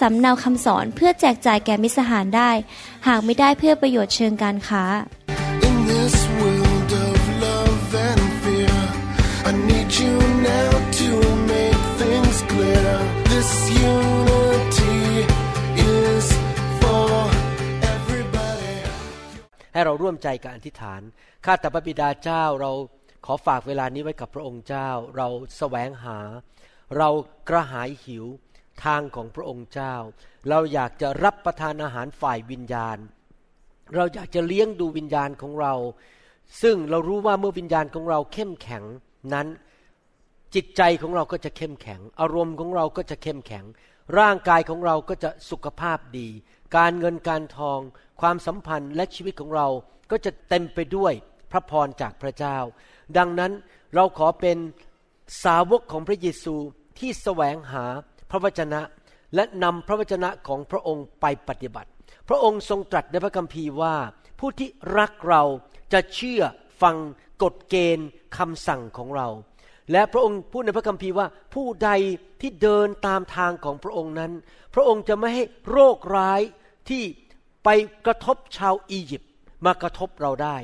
[0.00, 2.50] สำเนาคำสอนเพื่อแจกจ่ายแก่มิตรสหายได้
[3.08, 4.84] หากไม่ได้เพื่อประโยชน์เชิงการค้า
[5.68, 8.78] In this world of love and fear,
[9.48, 10.14] I need you
[10.52, 10.70] now
[11.00, 11.10] to
[11.52, 12.90] make things clear.
[13.32, 13.50] This
[13.92, 15.00] unity
[15.98, 16.26] is
[16.80, 17.10] for
[17.94, 18.76] everybody.
[19.72, 21.00] ให้เราร่วมใจกันอธิษฐาน
[21.44, 22.72] ข้าแต่พระบิดาเจ้าเรา
[23.26, 25.28] ขอฝากเวลานี้ไว้กับพระองค์เจ้า เรา
[25.58, 26.18] แสวงหา
[26.96, 27.08] เรา
[27.48, 28.26] กระหายหิว
[28.84, 29.94] ทางของพระองค์เจ้า
[30.48, 32.98] เราอยากจะรับประทานอาหารฝ่ายวิญญาณ
[33.94, 35.74] เราอยากจะเลี้ยงดูวิญญาณของเรา
[36.62, 38.84] ซึ่งเรารู้ว่าเมื่อวิญญาณของเราเข้มแข็ง
[39.34, 39.46] นั้น
[40.54, 43.64] จิตใจของเราก็จะเข้มแข็ง อารมณ์ของเราก็จะเข้มแข็ง
[44.18, 46.28] ร่างกายของเราก็จะสุขภาพดี
[46.76, 47.80] การเงินการทอง
[48.20, 49.68] ความสัมพันธ์และชีวิตของเรา
[50.10, 51.12] ก็จะเต็มไปด้วย
[51.50, 52.58] พระพรจากพระเจ้า
[53.16, 53.52] ดังนั้น
[53.94, 54.58] เราขอเป็น
[55.44, 56.54] สาวกของพระเยซู
[56.98, 57.84] ที่แสวงหา
[58.30, 58.80] พระวจนะ
[59.34, 61.90] และนำพระวจนะของพระองค์ไปปฏิบัติ
[62.28, 63.94] พระองค์ทรงตรัสในพระคัมภีร์ว่า
[64.40, 65.42] ผู้ที่รักเรา
[65.92, 66.42] จะเชื่อ
[66.82, 66.96] ฟัง
[67.42, 68.08] กฎเกณฑ์
[68.38, 69.28] คำสั่งของเรา
[69.92, 71.90] และพระองค์พูดในพระคัมภีร์ว่า ผู้ใด
[72.40, 74.32] ที่เดินตามทางของพระองค์นั้น
[74.74, 76.40] พระองค์จะไม่ให้โรคร้าย
[76.88, 77.02] ที่
[77.64, 77.68] ไป
[78.06, 79.30] กระทบชาวอียิปต์
[79.66, 80.56] มากระทบเราได้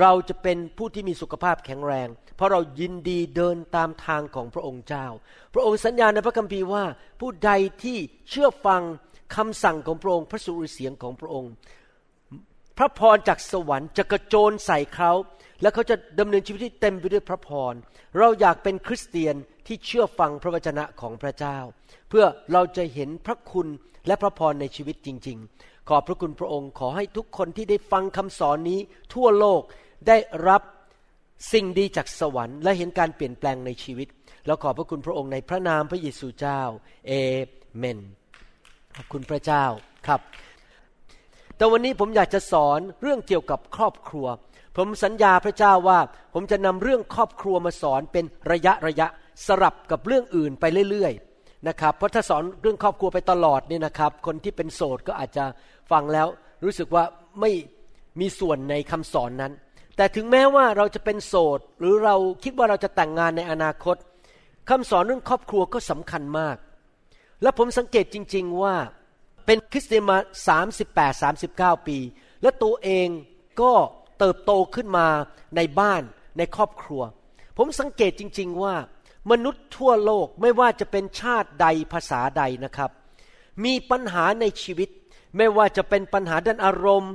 [0.00, 5.06] เราจะเป็นผู้ที่มีสุขภาพแข็งแรง เพราะเรายินดีเดินตามทางของพระองค์เจ้า
[5.54, 6.84] พระองค์สัญญาในพระคัมภีร์ว่า
[7.20, 7.50] ผู้ใด
[7.84, 7.98] ที่
[8.30, 8.82] เชื่อฟัง
[9.36, 11.52] คำสั่งของพระองค์พระสุรเสียงของพระองค์
[12.78, 15.12] พระพรจากสวรรค์จะกระโจนใส่เขา
[15.62, 17.74] และเขาจะดำเนินชีวิตที่เต็มไปด้วยพระพร
[18.18, 19.34] เราอยากเป็นคริสเตียน
[19.66, 21.58] ที่เชื่อฟังพระวจนะของพระเจ้า
[22.08, 23.68] เพื่อเราจะเห็นพระคุณ
[24.06, 28.80] และพระพรในชีวิตจริง ๆ ขอบพระคุณพระองค์ ขอให้ทุกคนที่ได้ฟังคำสอนนี้
[29.14, 29.62] ทั่วโลก
[30.08, 30.16] ได้
[30.48, 30.62] รับ
[31.52, 34.08] สิ่งดีจากสวรรค์ และเห็นการเปลี่ยนแปลงในชีวิต
[34.46, 36.60] แล้วขอบพระคุณพระองค์ในพระนามพระเยซูเจ้า
[37.06, 37.12] เอ
[37.76, 37.98] เมน
[38.96, 39.64] ขอบคุณพระเจ้า
[40.06, 40.20] ครับ
[41.56, 44.26] แต่วันนี้ผมอยากจะสอนเรื่องเกี่ยวกับครอบครัว
[44.76, 45.98] ผมสัญญาพระเจ้าว่า
[46.34, 49.06] ผมจะนำเรื่องครอบครัวมาสอนเป็นระยะระยะ
[49.46, 55.44] สลับกับเรื่องอื่นไปเรื่อยๆนะครับ เพราะถ้าสอนเรื่องครอบครัวไปตลอดเนี่ยนะครับ คนที่เป็นโสดก็อาจจะ
[55.90, 56.28] ฟังแล้ว
[56.64, 57.04] รู้สึกว่า
[57.40, 57.50] ไม่
[58.20, 59.52] มีส่วนในคำสอนนั้น
[59.96, 63.96] แต่ถึงแม้ว่าเราจะเป็นโสด หรือเราคิดว่าเราจะแต่งงานในอนาคต
[64.68, 66.56] คำสอนเรื่องครอบครัวก็สำคัญมาก
[67.42, 68.74] และผมสังเกตจริง ๆว่า
[69.46, 70.18] เป็นคริสเตียนมา
[70.78, 71.98] 38 39 ปี
[72.42, 73.08] และตัวเอง
[73.60, 73.72] ก็
[74.18, 75.06] เติบโตขึ้นมา
[75.56, 76.02] ในบ้าน
[76.38, 77.02] ในครอบครัว
[77.58, 78.74] ผมสังเกตจริง ๆว่า
[79.30, 82.90] มนุษย์ทั่วโลกไม่ว่าจะเป็นชาติใดภาษาใดนะครับ
[83.64, 84.88] มีปัญหาในชีวิต
[85.38, 87.14] ไม่ว่าจะเป็นปัญหาด้านอารมณ์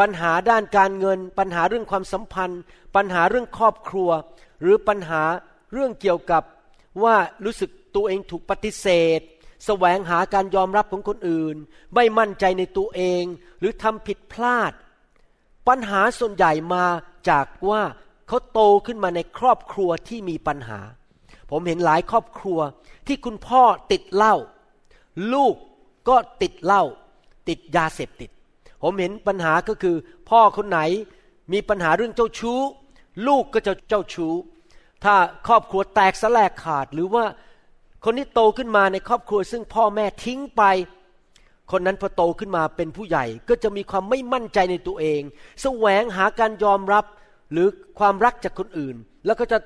[0.00, 2.62] ปัญหาด้านการเงิน ปัญหาเรื่องความสัมพันธ์
[2.96, 4.10] ปัญหาเรื่องครอบครัว
[4.60, 5.22] หรือปัญหา
[5.72, 6.42] เรื่องเกี่ยวกับ
[7.02, 8.86] ว่ารู้สึกตัวเองถูกปฏิเส
[9.18, 9.20] ธ
[9.66, 11.56] แสวงหาการยอมรับของคนอื่น
[11.94, 13.24] ไม่มั่นใจในตัวเอง
[13.58, 14.72] หรือทำผิดพลาด
[15.68, 16.84] ปัญหาส่วนใหญ่มา
[17.30, 17.82] จากว่า
[18.28, 20.80] เขาโตขึ้นมาในครอบครัวที่มีปัญหา
[21.50, 22.58] ผมเห็นหลายครอบครัว
[23.06, 24.36] ที่คุณพ่อติดเหล้า
[25.32, 25.54] ลูก
[26.08, 26.82] ก็ติดเหล้า
[27.48, 28.30] ติดยาเสพติด
[28.82, 29.96] ผมเห็นปัญหาก็คือ
[30.30, 30.80] พ่อคนไหน
[31.52, 32.60] มีปัญหาเรื่องเจ้าชู้
[33.26, 34.34] ลูกก็จะเจ้าชู้
[35.04, 35.14] ถ้า
[35.46, 37.24] ครอบครัวแตกสลายขาด หรือว่า
[38.04, 40.62] คนที่โตขึ้นมาในครอบครัว ซึ่งพ่อแม่ทิ้งไป
[41.70, 45.22] คนนั้นพอโตขึ้นมาเป็นผู้ใหญ่ก็จะมีความไม่มั่นใจในตัวเอง
[45.62, 47.04] แสวงหาการยอมรับ
[47.52, 47.68] หรือ
[47.98, 48.96] ความรักจากคนอื่น
[49.26, 49.58] แล้วก็จะ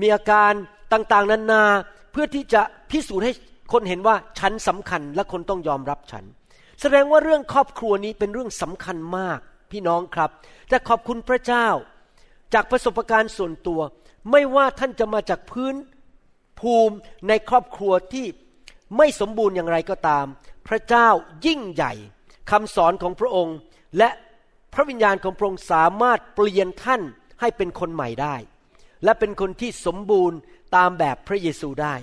[0.00, 0.52] มีอาการ
[0.92, 1.64] ต่างๆนานา
[2.12, 3.32] เพื่อที่จะพิสูจน์ให้
[3.72, 6.24] คนเห็นว่าฉันสำคัญและคนต้องยอมรับฉัน
[6.80, 9.38] แสดงว่าเรื่องครอบครัวนี้เป็นเรื่องสำคัญมาก
[9.72, 10.30] พี่น้องครับ
[10.68, 11.68] แต่ขอบคุณพระเจ้า
[12.54, 13.80] จากประสบการณ์ส่วนตัว
[14.30, 15.74] ไม่ว่าท่านจะมาจากพื้น
[16.60, 16.96] ภูมิ
[17.28, 18.26] ในครอบครัวที่
[18.96, 20.26] ไม่สมบูรณ์อย่างไรก็ตาม
[20.68, 21.08] พระเจ้า
[21.46, 21.92] ยิ่งใหญ่
[22.50, 23.56] คำสอนของพระองค์
[23.98, 24.10] และ
[24.74, 27.02] พระวิญญาณของพระองค์สามารถเปลี่ยนท่าน
[27.40, 28.36] ให้เป็นคนใหม่ได้
[29.04, 30.38] และเป็นคนที่สมบูรณ์
[30.76, 31.94] ตามแบบพระเยซูได้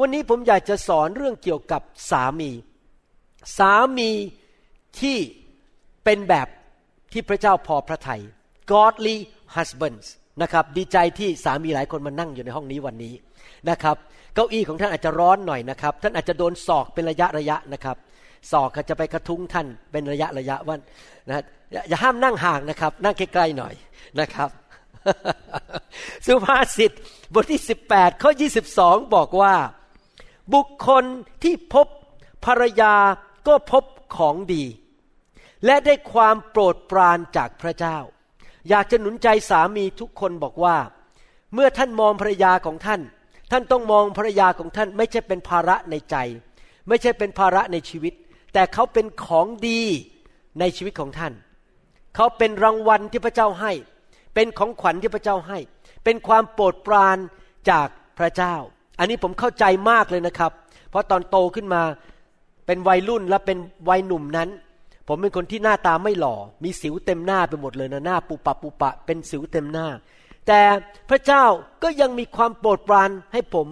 [0.00, 2.50] วันนี้ผมอยากจะสอนเรื่องเกี่ยวกับสามี
[3.58, 4.10] สามี
[5.00, 5.18] ที่
[6.04, 6.48] เป็นแบบ
[7.12, 8.20] ที่พระเจ้าพอพระทยัย
[8.72, 9.16] godly
[9.56, 10.06] husbands
[10.42, 13.14] นะครับดีใจที่สามีหลายคนมานั่งอยู่ในห้องนี้วันนี้
[13.70, 13.96] นะครับ
[14.34, 17.96] เก้าอี้ของท่านอาจจะร้อนหน่อยนะครับ ท่านอาจจะโดนศอกเป็นระยะระยะนะครับ
[18.52, 20.76] ศอกก็จะไปกระทุ้งท่านเป็นระยะระยะว่า
[21.28, 23.74] นะอย่าอย่าห้ามนั่งห่างนะครับ นั่งใกล้ๆหน่อย
[24.20, 24.50] นะครับ
[26.26, 26.92] สุภาษิต
[27.34, 27.60] บทที่
[27.90, 28.30] 18 ข้อ
[28.72, 29.54] 22 บอกว่า
[30.54, 31.04] บุคคล
[31.42, 31.86] ที่พบ
[32.44, 32.94] ภรรยา
[33.46, 33.84] ก็พบ
[34.16, 34.64] ของดี
[35.64, 37.98] และได้ความโปรดปรานจากพระเจ้า
[38.68, 40.76] อยากจะหนุนใจสามีทุกคนบอกว่า
[41.54, 43.00] เมื่อท่านมองภรรยาของท่าน
[43.50, 46.16] ท่านต้องมองภรรยาของท่าน ไม่ใช่เป็นภาระในใจ
[46.88, 48.14] ไม่ใช่เป็นภาระในชีวิต
[48.52, 49.80] แต่เขาเป็นของดี
[50.60, 51.32] ในชีวิตของท่าน
[52.14, 53.72] เขาเป็นรางวัลที่พระเจ้าให้
[54.34, 55.58] เป็นของขวัญที่พระเจ้าให้
[56.04, 57.18] เป็นความโปรดปราน
[57.70, 57.88] จาก
[58.18, 58.56] พระเจ้า
[58.98, 60.52] อันนี้ผมเข้าใจมากเลยนะครับ
[60.90, 61.82] เพราะตอนโตขึ้นมา
[62.66, 63.58] เป็นวัยรุ่นและเป็น
[63.88, 64.48] วัยหนุ่มนั้น
[65.08, 66.34] ผมเป็นคนที่หน้าตาไม่หล่อ
[66.64, 69.86] มีสิวเต็มหน้าไปหมดเลยนะหน้า ปุปะปุปะ เป็นสิวเต็มหน้า
[70.46, 70.60] แต่
[71.10, 71.44] พระเจ้า
[71.82, 73.66] ก็ยังมีความโปรดปรานให้ผม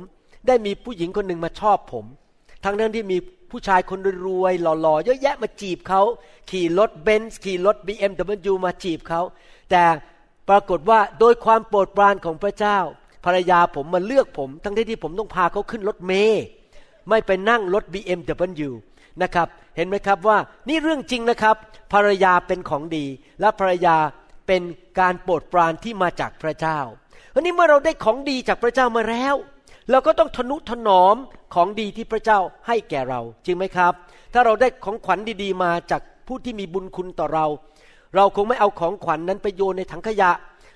[0.46, 2.04] ได้มีผู้หญิงคนหนึ่งมาชอบผม
[2.64, 3.18] ทั้งนั้นที่มี
[3.50, 6.02] ผู้ชายคนรวยๆหล่อๆ เยอะแยะมาจีบเขา
[6.50, 9.20] ขี่รถเบนซ์ขี่รถ BMW มาจีบเขา
[9.70, 9.84] แต่
[10.48, 12.78] ปรากฏว่าโดยความโปรดปรานของพระเจ้า
[13.24, 16.42] ภรรยาผมมาเลือกผม ทั้งที่ที่ผมต้องพาเขาขึ้นรถเมย์
[17.08, 18.70] ไม่ไปนั่งรถ BMW
[19.22, 20.38] นะครับ เห็นไหมครับว่า
[20.68, 21.56] นี่เรื่องจริงนะครับ
[21.92, 23.04] ภรรยาเป็นของดี
[23.40, 23.96] และภรรยา
[24.46, 24.62] เป็น
[25.00, 26.78] การโปรดปรานที่มาจากพระเจ้า
[27.34, 29.34] วันนี้เมื่อเราได้ของดีจากพระเจ้ามาแล้ว
[29.90, 31.16] เราก็ต้องทนุถนอม
[31.54, 33.92] ของดีที่พระเจ้าให้แก่เรา จริงไหมครับ
[34.32, 37.46] ถ้าเราได้ของขวัญดีๆ มาจากผู้ที่มีบุญคุณต่อเรา
[38.16, 40.30] เราคงไม่เอาของขวัญนนั้นไปโยนในถังขยะ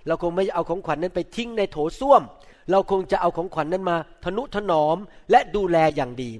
[0.08, 2.22] เราคงไม่เอาของขวัญนนั้นไปทิ้งในโถส้วม
[2.70, 4.96] เราคงจะเอาของขวัญนนั้นมาทนุถนอม
[5.30, 6.30] และดูแลอย่างดี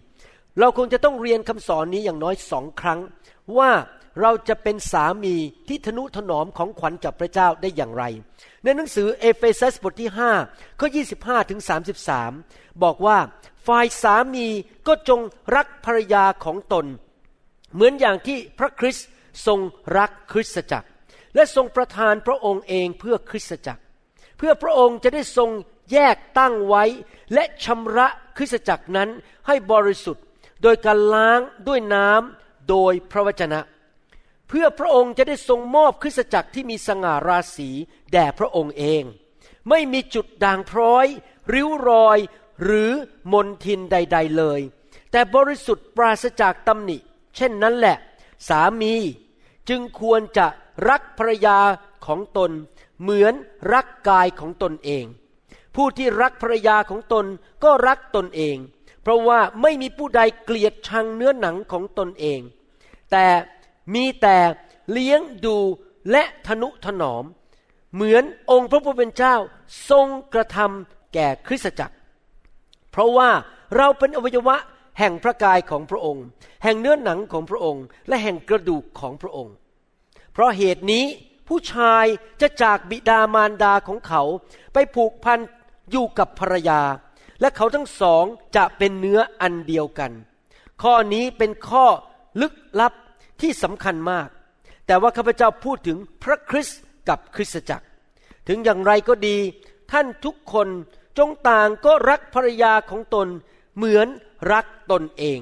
[0.61, 3.01] เราคงจะต้องเรียนคำสอนนี้อย่างน้อยสองครั้ง
[3.59, 3.71] ว่า
[4.21, 5.35] เราจะเป็นสามี
[5.69, 8.05] ที่ทนุถนอมของขวัญจากพระเจ้าได้อย่างไร
[8.65, 10.11] ในหนังสือเอเฟซัสบทที่
[10.45, 10.89] 5ข้อ
[11.19, 11.61] 25ถึง
[12.21, 13.19] 33 บอกว่า
[13.67, 14.47] ฝ่ายสามี
[14.87, 15.21] ก็จง
[15.57, 16.87] รักภรรยาของตน
[17.75, 19.07] เหมือนอย่างที่พระคริสต์
[19.47, 19.59] ทรง
[19.99, 20.89] รักคริสตจักร
[21.39, 23.83] และทรงประทานพระองค์เองเพื่อคริสตจักร
[24.39, 25.51] เพื่อพระองค์จะได้ทรง
[25.93, 26.85] แยกตั้งไว้
[27.35, 29.09] และชำระคริสตจักรนั้น
[29.47, 30.25] ให้บริสุทธิ์
[30.63, 33.61] โดยการล้างด้วยน้ำโดยพระวจนะ
[34.49, 37.71] เพื่อพระองค์จะได้ทรงมอบคริสตจักรที่มีสง่าราศี
[38.13, 39.03] แด่พระองค์เอง
[39.69, 41.07] ไม่มีจุดด่างพร้อย
[41.53, 42.19] ริ้วรอย
[42.63, 42.91] หรือ
[43.33, 44.61] มนทินใด ๆเลย
[45.11, 46.97] แต่บริสุทธิ์ปราศจากตำหนิ
[47.37, 47.97] เช่นนั้นแหละ
[48.49, 48.95] สามี
[49.69, 50.47] จึงควรจะ
[50.89, 51.59] รักภรรยา
[52.07, 52.51] ของตน
[53.01, 53.35] เหมือน
[53.73, 55.05] รักกายของตนเอง
[55.75, 57.25] ผู้ที่รักภรรยาของตน
[57.65, 58.57] ก็รักตนเอง
[59.03, 62.41] เพราะว่าไม่มีผู้ใดเกลียดชังเนื้อหนังของตนเอง
[63.11, 63.27] แต่
[63.95, 64.39] มีแต่
[64.91, 65.57] เลี้ยงดู
[66.11, 67.25] และทนุถนอม
[67.95, 69.35] เหมือนองค์พระผู้เป็นเจ้า
[69.91, 71.97] ทรงกระทำแก่คริสตจักร
[72.91, 73.31] เพราะว่า
[73.77, 74.57] เราเป็นอวัยวะ
[74.99, 76.25] แห่งพระกายของพระองค์
[76.65, 79.55] แห่งเนื้อหนังของพระองค์ และแห่งกระดูกของพระองค์
[80.39, 81.05] เพราะเหตุนี้
[81.49, 82.05] ผู้ชาย
[82.41, 84.23] จะจากบิดามารดาของเขา
[84.73, 85.39] ไปผูกพัน
[85.91, 86.81] อยู่กับภรรยา
[87.41, 88.25] และเขาทั้งสอง
[88.57, 90.13] จะเป็นเนื้ออันเดียวกัน
[90.83, 91.87] ข้อนี้เป็นข้อ
[92.41, 92.93] ลึกลับ
[93.41, 94.29] ที่สำคัญมาก
[94.87, 97.87] แต่ว่าข้าพเจ้าพูดถึงพระคริสต์กับคริสตจักร
[98.49, 99.37] ถึงอย่างไรก็ดี
[99.93, 100.69] ท่านทุกคน
[101.19, 103.29] จงต่างก็รักภรรยาของตน
[103.77, 104.09] เหมือน
[104.53, 105.41] รักตนเอง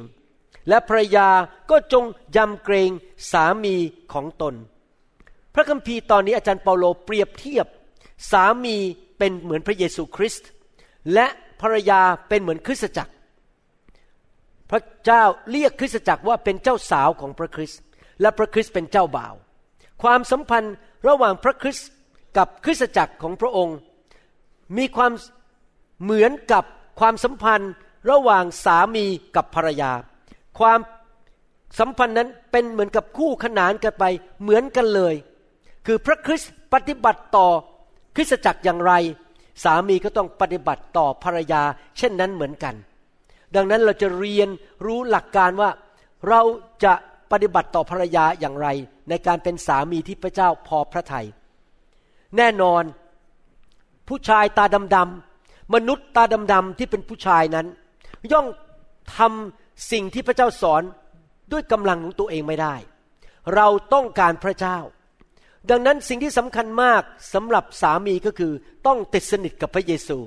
[0.69, 1.29] และภรรยา
[1.71, 2.05] ก็จง
[2.37, 2.91] ยำเกรง
[3.31, 3.77] สามี
[4.15, 4.57] ของตน
[5.57, 7.67] พระคัมภีร์ตอนนี้อาจารย์เปาโลเปรียบเทียบ
[8.31, 8.77] สามี
[9.19, 10.49] เป็นเหมือนพระเยซูคริสต์
[11.15, 11.27] และ
[11.61, 13.13] ภรรยาเป็นเหมือนคริสตจักร
[14.71, 17.81] พระเจ้าเรียกคริสตจักรว่าเป็นเจ้าสาวของพระคริสต์
[18.21, 19.35] และพระคริสต์เป็นเจ้าบ่าว
[20.03, 20.75] ความสัมพันธ์
[21.09, 21.89] ระหว่างพระคริสต์
[22.37, 23.77] กับคริสตจักรของพระองค์
[24.77, 25.13] มีความ
[26.03, 26.65] เหมือนกับ
[27.01, 27.73] ความสัมพันธ์
[28.11, 29.05] ระหว่างสามี
[29.37, 29.93] กับภรรยา
[30.59, 30.79] ความ
[31.79, 34.05] สัมพันธ์นั้นเป็นเหมือนกับคู่ขนานกันไป
[34.43, 35.15] เหมือนกันเลย
[35.87, 37.49] คือพระคริสต์ปฏิบัติต่อ
[38.17, 38.93] คริสตจักรอย่างไร
[39.65, 41.63] สามีก็ต้องปฏิบัติต่อภรรยา
[41.99, 42.75] เช่นนั้นเหมือนกัน
[43.55, 44.49] ดังนั้นเราจะเรียน
[44.87, 45.71] รู้หลักการว่า
[46.29, 46.41] เรา
[46.85, 46.93] จะ
[47.33, 48.69] ปฏิบัติต่อภรรยาอย่างไร
[49.09, 51.27] ในการเป็นสามีที่พระเจ้าพอพระทยัย
[52.37, 52.83] แน่นอน
[54.09, 54.65] ผู้ชายตา
[54.95, 57.67] ดำๆมนุษย์ตาดำๆที่เป็นผู้ชายนั้น
[58.33, 58.47] ย่อม
[59.17, 60.83] ทำสิ่งที่พระเจ้าสอน
[61.53, 62.75] ด้วยกำลังของตัวเองไม่ได้
[63.55, 64.79] เราต้องการพระเจ้า
[65.71, 67.03] ดังนั้นสิ่งที่สำคัญมาก
[67.35, 68.53] สำหรับสามีก็คือ
[68.87, 70.19] ต้องติดสนิทกับพระเยซู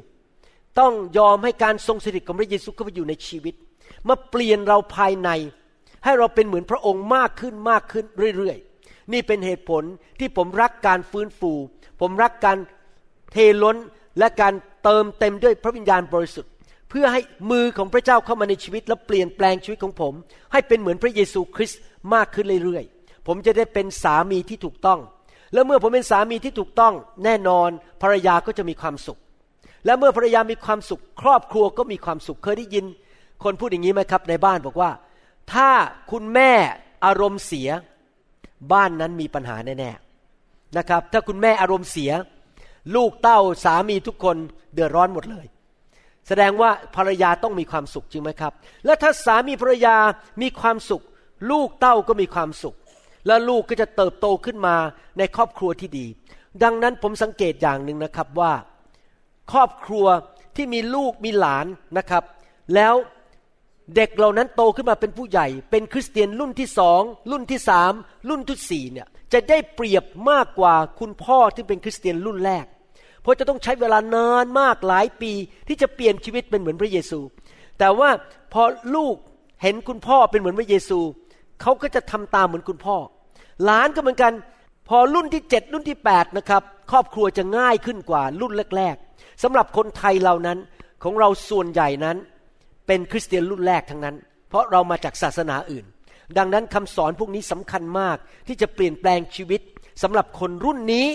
[0.79, 3.55] ต้องยอมให้การทรงสถิตของพระเยซูเข้าไปอยู่ในชีวิต
[4.07, 5.29] มาเปลี่ยนเราภายใน
[6.03, 8.05] ให้เราเป็นเหมือนพระองค์มากขึ้นมากขึ้น
[8.37, 9.83] เรื่อยๆ นี่เป็นเหตุผล
[10.19, 11.51] ที่ผมรักการฟื้นฟู
[12.01, 12.57] ผมรักการ
[13.31, 13.77] เทล้น
[14.19, 14.53] และการ
[14.83, 16.51] เติมเต็มด้วยพระวิญญาณบริสุทธิ์
[16.89, 20.13] เพื่อให้มือของพระเจ้าเข้ามาในชีวิต และเปลี่ยนแปลงชีวิตของผม
[20.51, 21.81] ให้เป็นเหมือนพระเยซูคริสต์
[22.13, 24.99] มากขึ้นเรื่อยๆ ผมจะได้เป็นสามีที่ถูกต้อง
[25.53, 27.69] แล้วเมื่อผมเป็นสามีที่ถูกต้องแน่นอน
[28.01, 29.19] ภรรยาก็จะมีความสุข
[29.85, 32.85] และเมื่อภรรยามีความสุข ครอบครัวก็มีความสุขเคยได้ยิน
[33.43, 34.91] คนพูดอย่างนี้ไหมครับในบ้านบอกว่า
[35.53, 35.69] ถ้า
[36.11, 36.51] คุณแม่
[37.05, 37.69] อารมณ์เสีย
[38.73, 42.11] บ้านนั้นมีปัญหาแน่ๆนะครับ ถ้าคุณแม่อารมณ์เสีย
[42.95, 44.37] ลูกเต้าสามีทุกคน
[44.73, 45.45] เดือดร้อนหมดเลย
[46.27, 48.53] แสดงว่าภรรยาต้องมีความสุขจริงไหมครับ
[48.85, 49.95] และถ้าสามีภรรยา
[50.41, 51.03] มีความสุข
[51.51, 52.75] ลูกเต้าก็มีความสุข
[53.27, 54.75] และลูกก็จะเติบโตขึ้นมา
[55.17, 56.05] ในครอบครัวที่ดี
[56.63, 58.53] ดังนั้นผมสังเกตอย่างหนึ่งนะครับว่า
[59.51, 60.07] ครอบครัว
[60.55, 61.65] ที่มีลูกมีหลาน
[61.97, 62.23] นะครับ
[62.75, 62.93] แล้ว
[63.95, 67.93] เด็กเหล่านั้นโตขึ้นมาเป็นผู้ใหญ่ เป็นคริสเตียนรุ่นที่สองรุ่นที่สาม
[68.29, 72.65] รุ่นที่สี่เนี่ยจะได้เปรียบมากกว่าคุณพ่อที่เป็นคริสเตียนรุ่นแรก
[73.21, 75.31] เพราะจะต้องใช้เวลานานมากหลายปี
[75.67, 77.19] ที่จะเปลี่ยนชีวิตเป็นเหมือนพระเยซู
[77.79, 78.09] แต่ว่า
[78.53, 78.63] พอ
[78.95, 79.15] ลูก
[79.61, 80.99] เห็นคุณพ่อเป็นเหมือนพระเยซู
[81.61, 82.97] เขาก็จะทำตามเหมือนคุณพ่อ
[83.63, 84.33] หลานก็เหมือนกัน
[84.89, 90.57] พอรุ่นที่เจ็ดรุ่นที่แปดนะครับ ครอบครัวจะง่ายขึ้นกว่ารุ่นแรก ๆสำหรับคนไทยเรานั้น
[91.03, 92.17] ของเราส่วนใหญ่นั้น
[92.87, 94.15] เป็นคริสเตียนรุ่นแรกทั้งนั้น
[94.49, 95.85] เพราะเรามาจากศาสนาอื่น
[96.37, 99.61] ดังนั้นคำสอนพวกนี้สำคัญมากที่จะเปลี่ยนแปลงชีวิต
[100.03, 101.07] สำหรับคนรุ่นนี้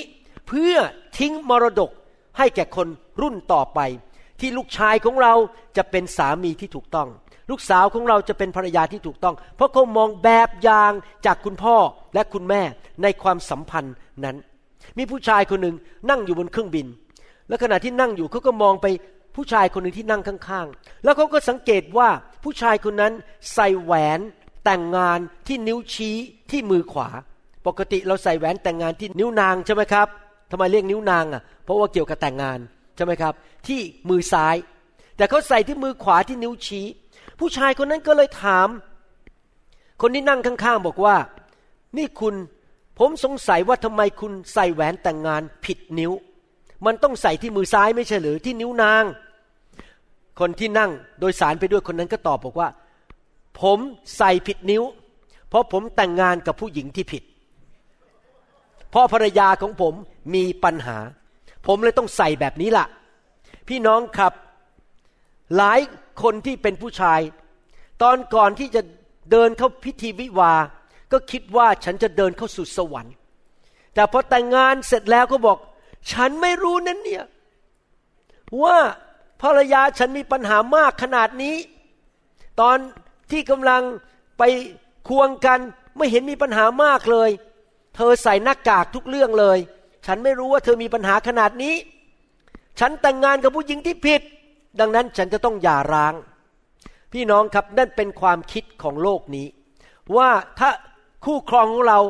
[0.48, 0.74] เพื่อ
[1.18, 1.90] ทิ้งมรดก
[2.38, 2.88] ให้แก่คน
[3.22, 3.80] รุ่นต่อไป
[4.40, 5.34] ที่ลูกชายของเรา
[5.76, 7.08] จะเป็นสามีที่ถูกต้อง
[7.50, 10.92] ลูกสาวของเราจะเป็นภรรยาที่ถูกต้อง เพราะเขามองแบบอย่าง
[11.26, 11.76] จากคุณพ่อ
[12.14, 12.62] และคุณแม่
[13.02, 14.36] ในความสัมพันธ์นั้น
[14.98, 15.74] มีผู้ชายคนหนึ่ง
[16.10, 16.86] นั่งอยู่บนเครื่องบิน
[17.48, 18.86] และขณะที่นั่งอยู่เขาก็มองไป
[19.36, 22.08] ผู้ชายคนหนึ่งที่นั่งข้างๆ แล้วเขาก็สังเกตว่า
[22.44, 23.12] ผู้ชายคนนั้น
[23.54, 24.20] ใส่แหวน
[24.64, 26.16] แต่งงานที่นิ้วชี้
[26.50, 27.08] ที่มือขวา
[27.66, 30.08] ปกติเราใส่แหวนแต่งงานที่นิ้วนางใช่ไหมครับ
[30.50, 32.58] ทำไมเรียกนิ้วนางอะ เพราะว่าเกี่ยวกับแต่งงาน
[32.96, 33.34] ใช่ไหมครับ
[33.66, 34.56] ที่มือซ้าย
[35.16, 36.86] แต่เขาใส่ที่มือขวาที่นิ้วชี้
[37.38, 38.68] ผู้ชายคนนั้นก็เลยถาม
[40.00, 41.16] คนที่นั่งข้างๆบอกว่า
[41.96, 42.34] นี่คุณ
[42.98, 46.12] ผมสงสัยว่าทำไมคุณใส่แหวนแต่งงานผิดนิ้ว
[46.86, 49.04] มันต้องใส่ที่มือซ้ายไม่ใช่หรือที่นิ้วนาง
[50.40, 50.90] คนที่นั่ง
[51.20, 52.68] โดยสารไปด้วยคนนั้นก็ตอบบอกว่า
[53.60, 53.78] ผม
[54.16, 54.82] ใส่ผิดนิ้ว
[55.48, 57.22] เพราะผมแต่งงานกับผู้หญิงที่ผิด
[58.90, 59.94] เพราะภรรยาของผม
[60.34, 60.98] มีปัญหา
[61.66, 62.86] ผมเลยต้องใส่แบบนี้ล่ะ
[63.68, 64.32] พี่น้องครับ
[65.56, 65.80] หลาย
[66.22, 67.20] คนที่เป็นผู้ชาย
[68.02, 68.82] ตอนก่อนที่จะ
[69.30, 70.54] เดินเข้าพิธีวิวา
[71.12, 73.14] ก็คิดว่าฉันจะเดินเข้าสู่สวรรค์
[73.94, 75.58] แต่พอแต่งงานเสร็จแล้วก็บอก
[76.12, 77.24] ฉันไม่รู้นั้นเนี่ย
[78.62, 78.78] ว่า
[79.42, 81.56] ภรรยาฉันมีปัญหามากขนาดนี้
[82.60, 82.76] ตอน
[83.30, 83.82] ที่กำลัง
[84.38, 84.42] ไป
[85.08, 85.58] ควงกัน
[85.96, 87.30] ไม่เห็นมีปัญหามากเลย
[87.96, 89.58] เธอใส่หน้ากากทุกเรื่องเลย
[90.06, 91.74] ฉันไม่รู้ว่าเธอมีปัญหาขนาดนี้
[92.80, 94.22] ฉันแต่งงานกับผู้หญิงที่ผิด
[94.80, 96.14] ดังนั้นฉันจะต้องหย่าร้าง
[97.12, 99.46] พี่น้องครับนั่นเป็นความคิดของโลกนี้
[100.16, 100.70] ว่าถ้า
[101.24, 102.00] คู่ครองของเรา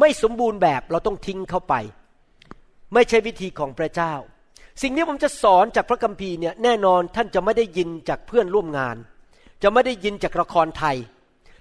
[0.00, 1.74] ไม่สมบูรณ์แบบเราต้องทิ้งเข้าไป
[2.94, 4.12] ไม่ใช่วิธีของพระเจ้า
[4.82, 8.96] สิ่งที่ผมจะสอนจากพระคัมภีร์เนี่ยแน่นอนท่านจะไม่ได้ยินจากเพื่อนร่วมงาน
[9.62, 10.96] จะไม่ได้ยินจากละครไทย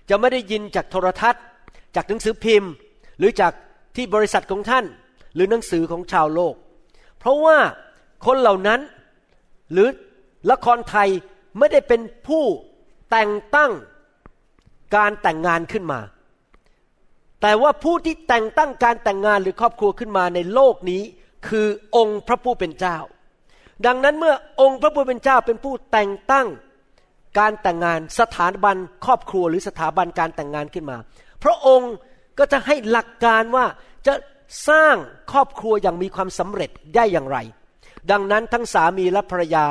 [0.10, 1.43] จะไม่ได้ยินจากโทรทัศน์
[1.95, 2.72] จากหนังสือพิมพ์
[3.17, 3.53] หรือจาก
[3.95, 4.86] ที่บริษัทของท่าน
[5.36, 6.55] หรือหนังสือของชาวโลก
[7.19, 7.57] เพราะว่า
[8.25, 8.79] คนเหล่านั้น
[9.72, 9.88] หรือ
[10.51, 11.09] ละครไทย
[11.57, 12.45] ไม่ได้เป็นผู้
[13.12, 13.71] แต่งตั้ง
[14.95, 16.00] การแต่งงานขึ้นมา
[17.41, 21.01] แต่ว่าผู้ที่แต่งตั้งการแต่งงานหรือครอบครัวขึ้นมาในโลกนี้
[21.47, 22.97] คือองค์พระผู้เป็นเจ้า
[23.85, 26.47] ดังนั้นเมื่อองค์พระผู้เป็นเจ้าเป็นผู้แต่งตั้ง
[27.39, 30.97] การแต่งงานสถาบันครอบครัวหรือสถาบันการแต่งงานขึ้นมา
[31.43, 31.93] พระองค์
[32.39, 33.65] ก็จะให้หลักการว่า
[34.07, 34.13] จะ
[34.69, 34.95] สร้าง
[35.31, 37.38] ครอบครัวอย่างมีความสำเร็จได้อย่างไร
[38.12, 39.65] ดังนั้นทั้งสามีและภรรยา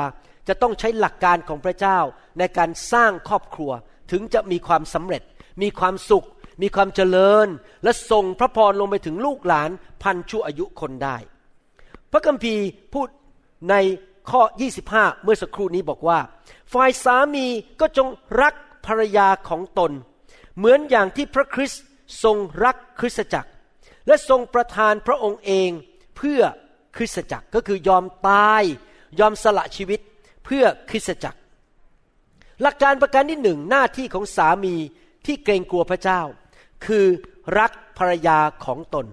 [0.47, 1.99] จะต้องใช้หลักการของพระเจ้า
[2.39, 3.71] ในการสร้างครอบครัว
[4.11, 5.23] ถึงจะมีความสำเร็จ
[5.61, 6.27] มีความสุข
[6.61, 7.47] มีความเจริญ
[7.83, 9.69] และส่งพระพรลงไปถึงลูกหลาน
[10.03, 11.17] พันชั่วอายุคนได้
[12.11, 13.07] พระคัมภีร์พูด
[13.69, 13.75] ใน
[14.31, 14.41] ข้อ
[14.83, 16.19] 25 เมื่อสักครู่นี้บอกว่า
[16.73, 17.47] ฝ่ายสามี
[17.79, 18.07] ก็จง
[18.41, 18.53] รัก
[18.85, 19.91] ภรรยาของตน
[20.57, 21.83] เหมือนอย่างที่พระคริสต์
[22.23, 23.49] ทรงรักคริสตจักร
[24.07, 25.69] และทรงประทานพระองค์เอง
[26.17, 26.41] เพื่อ
[26.97, 28.63] คริสตจักรก็คือยอมตาย
[29.19, 29.99] ยอมสละชีวิต
[30.45, 31.39] เพื่อคริสตจักร
[32.61, 34.75] หลักการประการที่หนึ่งหน้าที่ของสามี
[35.25, 36.21] ที่เกรงกลัวพระเจ้า
[36.85, 37.05] คือ
[37.59, 39.05] รักภรรยาของตน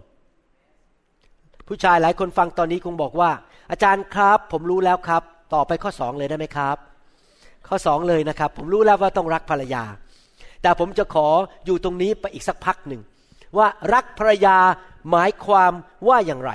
[1.69, 3.31] ผู้ชายหลายคนฟังตอนนี้คงบอกว่า
[3.71, 5.23] อาจารย์ครับ ผมรู้แล้วครับ
[5.55, 6.77] ต่อไปข้อสองเลยได้ไหมครับ
[7.69, 9.85] ข้อสองเลยนะครับ ผมรู้แล้วว่าต้องรักภรรยา
[10.63, 11.27] แต่ผมจะขอ
[11.67, 13.03] อยู่ตรงนี้ไปอีกสักพักหนึ่ง
[13.59, 14.57] ว่ารักภรรยา
[15.11, 15.73] หมายความ
[16.09, 16.53] ว่าอย่างไร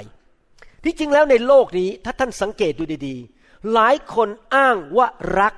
[0.84, 3.35] ที่จริงแล้วในโลกนี้ถ้าท่านสังเกตดูดีๆ
[3.74, 5.08] หลายคนอ้างว่า
[5.40, 5.54] รัก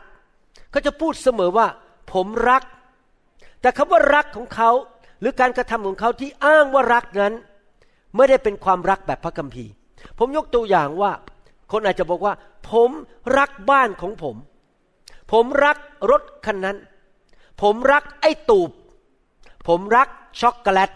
[0.72, 1.68] เขาจะพูดเสมอว่า
[2.14, 2.64] ผมรัก
[3.62, 4.70] แต่คำว่ารักของเขา
[5.20, 7.34] หรือการกระทำของเขาที่อ้างว่ารักนั้น
[8.16, 9.72] ไม่ได้เป็นความรักแบบพระคัมภีร์
[10.20, 11.12] ผมยกตัวอย่างว่า
[11.72, 12.34] คนอาจจะบอกว่า
[12.72, 12.90] ผม
[13.38, 14.36] รักบ้านของผม
[15.32, 15.78] ผมรัก
[16.12, 16.78] รถคันนั้น
[17.62, 18.72] ผมรักไอ้ตูบ
[19.68, 20.08] ผมรัก
[20.42, 20.92] ช็อกโกแลต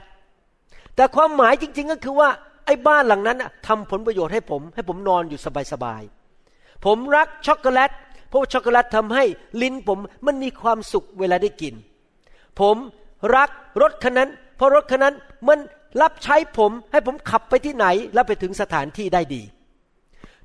[0.96, 2.30] แต่ความหมายจริง ๆ ก็คือว่า
[2.66, 5.40] ไอ้บ้านหลังนั้นทำผลประโยชน์ให้ผม ให้ผมนอนอยู่
[5.74, 6.21] สบายๆ
[6.86, 7.92] ผมรักช็อกโกแลต
[8.28, 9.24] เพราะว่าช็อกโกแลตทำให้
[9.62, 11.74] ลิ้นผมมันมีความสุขเวลาได้กิน
[12.60, 12.76] ผม
[13.36, 13.50] รัก
[13.82, 15.16] รถคันนั้น เพราะรถคันนั้น
[15.48, 15.60] มัน
[16.02, 19.42] รับใช้ผมให้ผมขับไปที่ไหนแล้วไปถึงสถานที่ได้ดี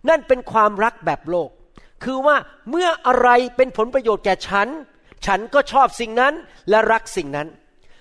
[0.09, 1.51] นั่นเป็นความรักแบบโลก
[2.05, 2.37] คือว่า
[2.71, 4.69] เมื่ออะไรเป็นผลประโยชน์แก่ฉัน
[5.27, 6.35] ฉันก็ชอบสิ่งนั้น
[6.71, 7.49] และรักสิ่งนั้น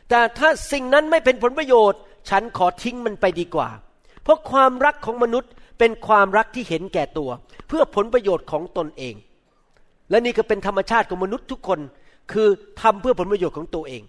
[0.09, 1.99] แต่ถ้าสิ่งนั้นไม่เป็นผลประโยชน์
[2.29, 3.69] ฉันขอทิ้งมันไปดีกว่า
[4.23, 7.29] เพราะความรักของมนุษย์ เป็นความรักที่เห็นแก่ตัว
[7.67, 9.15] เพื่อผลประโยชน์ของตนเอง
[10.09, 11.79] และนี่ก็เป็นธรรมชาติของมนุษย์ทุกคน
[12.31, 12.47] คือ
[12.81, 14.01] ทำเพื่อผลประโยชน์ของตัวเอง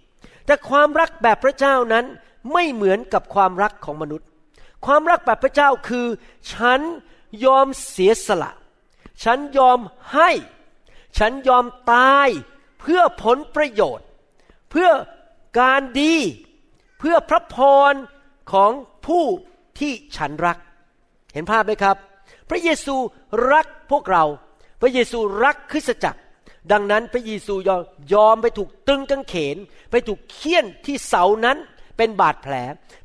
[0.45, 2.05] แต่ความรักแบบพระเจ้านั้น
[2.53, 4.27] ไม่เหมือนกับความรักของมนุษย์
[4.85, 6.07] ความรักแบบพระเจ้าคือ
[6.53, 6.79] ฉัน
[7.45, 8.51] ยอมเสียสละ
[9.23, 9.79] ฉันยอม
[10.13, 10.29] ให้
[11.17, 12.27] ฉันยอมตาย
[12.81, 14.07] เพื่อผลประโยชน์
[14.71, 14.89] เพื่อ
[15.59, 16.15] การดี
[16.99, 17.57] เพื่อพระพ
[17.91, 17.93] ร
[18.51, 18.71] ของ
[19.07, 19.25] ผู้
[19.79, 20.57] ที่ฉันรัก
[21.37, 21.97] เห็นภาพไหมครับ
[22.49, 22.95] พระเยซู
[23.53, 24.23] รักพวกเรา
[24.81, 26.21] พระเยซูรักคริสตจักร
[26.71, 27.81] ดังนั้นพระเยซูยอม
[28.13, 29.57] ยอมไปถูกตึงกางเขน
[29.91, 31.57] ไปถูกเคี่ยนที่เสานั้น
[31.97, 32.53] เป็นบาดแผล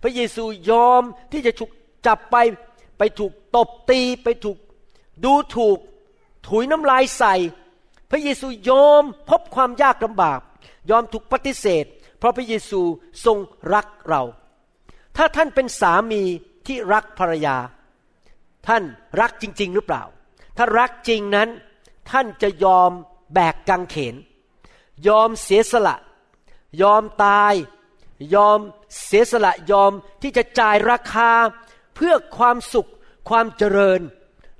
[0.02, 1.70] พระเยซูยอมที่จะถูก
[2.06, 2.36] จับไป
[2.98, 4.58] ไปถูกตบตี ไปถูก
[5.24, 5.78] ดูถูก
[6.48, 7.34] ถุยน้ำลายใส่
[8.10, 10.40] พระเยซูยอมพบความยากลำบาก
[10.90, 11.84] ยอมถูกปฏิเสธ
[12.18, 12.80] เพราะพระเยซู
[13.24, 13.38] ทรง
[13.74, 14.22] รักเรา
[15.16, 16.22] ถ้าท่านเป็นสามี
[16.66, 17.56] ที่รักภรรยา
[18.68, 18.82] ท่าน
[19.20, 20.02] รักจริง ๆ หรือเปล่า
[20.56, 21.48] ถ้ารักจริงนั้น
[22.10, 22.90] ท่านจะยอม
[23.34, 24.14] แบกกังเขน
[25.08, 25.96] ยอมเสียสละ
[26.82, 27.54] ยอมตาย
[28.34, 28.58] ยอม
[29.04, 29.92] เสียสละยอม
[30.22, 31.30] ที่จะจ่ายราคา
[31.94, 32.90] เพื่อความสุข
[33.28, 34.00] ความเจริญ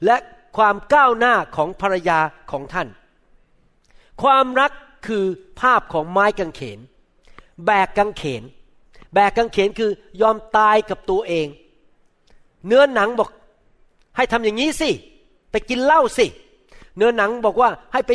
[0.04, 0.16] และ
[0.56, 2.88] ความก้าวหน้าของภรรยาของท่าน
[4.22, 4.72] ความรัก
[5.06, 5.24] คือ
[5.60, 6.78] ภาพของไม้กางเขน
[7.66, 8.42] แบกกางเขน
[9.14, 11.46] แบกกางเขนคือยอมตายกับตัวเอง
[12.66, 13.30] เนื้อหนังบอก
[14.16, 14.90] ให้ทำอย่างนี้สิ
[15.50, 16.26] ไปกินเหล้าสิ
[16.96, 18.12] เนื้อหนังบอกว่าให้ไป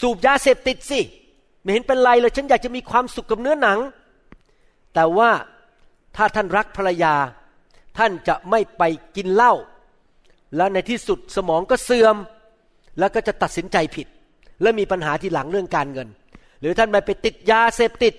[0.00, 1.00] สูบยาเสพติดสิ
[1.60, 3.78] ไม่เห็นเป็นไรเลยฉันอยากจะมีความสุขกับเนื้อหนัง
[4.94, 5.30] แต่ว่า
[6.16, 7.14] ถ้าท่านรักภรรยา
[7.98, 8.82] ท่านจะไม่ไป
[9.16, 9.52] กินเหล้า
[10.56, 12.16] แล้วในที่สุดสมองก็เสื่อม
[12.98, 14.06] แล้วก็จะตัดสินใจผิด
[14.62, 16.08] และมีปัญหาที่หลังเรื่องการเงิน
[16.60, 18.14] หรือท่านไปไปติดยาเสพติด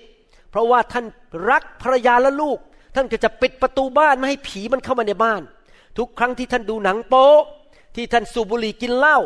[0.50, 1.04] เพราะว่าท่าน
[1.50, 2.58] รักภรรยาและลูก
[2.94, 5.42] ท่านก็จะปิดประตูบ้านไม่ให้ผีมันเข้ามาในบ้าน
[5.98, 7.30] ทุกครั้งที่ท่านดูหนังโป๊
[7.96, 9.18] ที่ท่านสูบบุหรี่กินเหล้า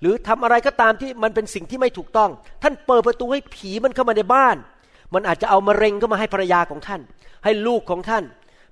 [0.00, 2.30] หรือทำอะไรก็ตามที่มันเป็นสิ่งที่ไม่ถูกต้อง
[2.62, 4.56] ท่านเปิดประตูให้ผีมันเข้ามาในบ้าน
[5.14, 7.00] มันอาจจะเอามะเร็งเข้ามาให้ภรรยาของท่าน
[7.44, 8.24] ให้ลูกของท่าน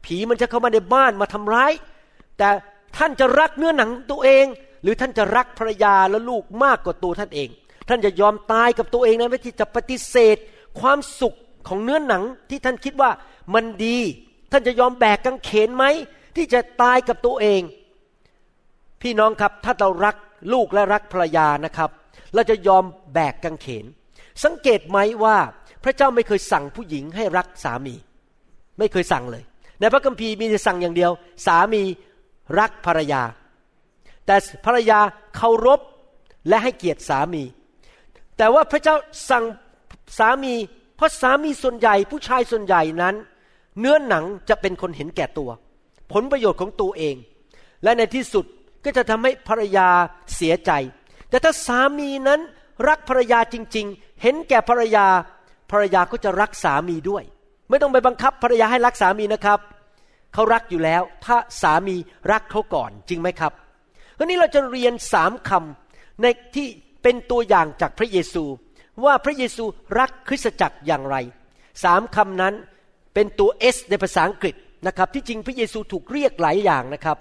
[0.05, 1.73] ผีมันจะเข้ามาในบ้านมาทำร้าย
[2.39, 2.49] แต่
[2.97, 4.47] ท่านจะรักเนื้อหนังตัวเอง
[4.83, 7.49] หรือท่านจะรักภรรยาและลูกมากกว่าตัวท่านเอง
[7.89, 10.37] ท่านจะยอมตายกับตัวเองนะไม่ที่จะปฏิเสธ
[10.81, 11.35] ความสุข
[11.69, 13.11] ของเนื้อหนังที่ท่านคิดว่า
[13.55, 13.99] มันดี
[14.53, 15.85] ท่านจะยอมแบกกังเขนไหม
[16.37, 17.62] ที่จะตายกับตัวเอง
[19.03, 20.16] พี่น้องครับถ้าเรารัก
[20.53, 21.90] ลูกและรักภรรยานะครับ
[22.35, 23.85] เราจะยอมแบกกังเขน
[24.45, 25.37] สังเกตไหมว่า
[25.85, 27.95] พระเจ้าไม่เคยสั่งผู้หญิงให้รักสามี
[28.79, 29.45] ไม่เคยสั่งเลย
[29.81, 31.12] ในพระคัมภีร์มีแต่สั่งอย่างเดียว
[31.47, 31.83] สามี
[32.59, 33.23] รักภรรยา
[34.27, 35.01] แต่ภรรยา
[35.37, 35.81] เคารพ
[36.49, 37.43] และให้เกียรติสามี
[38.37, 38.95] แต่ว่าพระเจ้า
[39.31, 39.45] สั่ง
[40.19, 40.55] สามี
[40.97, 43.14] เพราะสามีส่วนใหญ่ผู้ชายส่วนใหญ่นั้น
[43.79, 45.51] เนื้อหนังจะเป็นคนเห็นแก่ตัว
[46.12, 47.16] ผลประโยชน์ของตัวเอง
[47.85, 48.44] และในที่สุด
[48.85, 49.88] ก็จะทำให้ภรรยา
[50.37, 50.70] เสียใจ
[51.29, 52.40] แต่ถ้าสามีนั้น
[52.88, 55.07] รักภรรยาจริง ๆ เห็นแก่ภรรยา
[55.70, 57.25] ภรรยาก็จะรักสามีด้วย
[57.68, 59.61] ไม่ต้องไปบังคับภรรยาให้รักสามีนะครับ
[60.35, 61.96] เขารักอยู่แล้ว ถ้าสามี
[62.33, 63.53] รักเขาก่อนจริงไหมครับ
[64.18, 66.66] วันนี้เราจะเรียนสามคำในที่
[67.03, 68.44] เป็นตัวอย่างจากพระเยซู
[69.05, 69.64] ว่าพระเยซู
[69.99, 71.16] รักคริสตจักรอย่างไร
[71.85, 72.55] สามคำนั้น
[73.14, 74.55] เป็นตัว S ในภาษาอังกฤษ
[74.87, 77.16] นะครับ ที่จริงพระเยซูถูกเรียกหลายอย่างนะครับ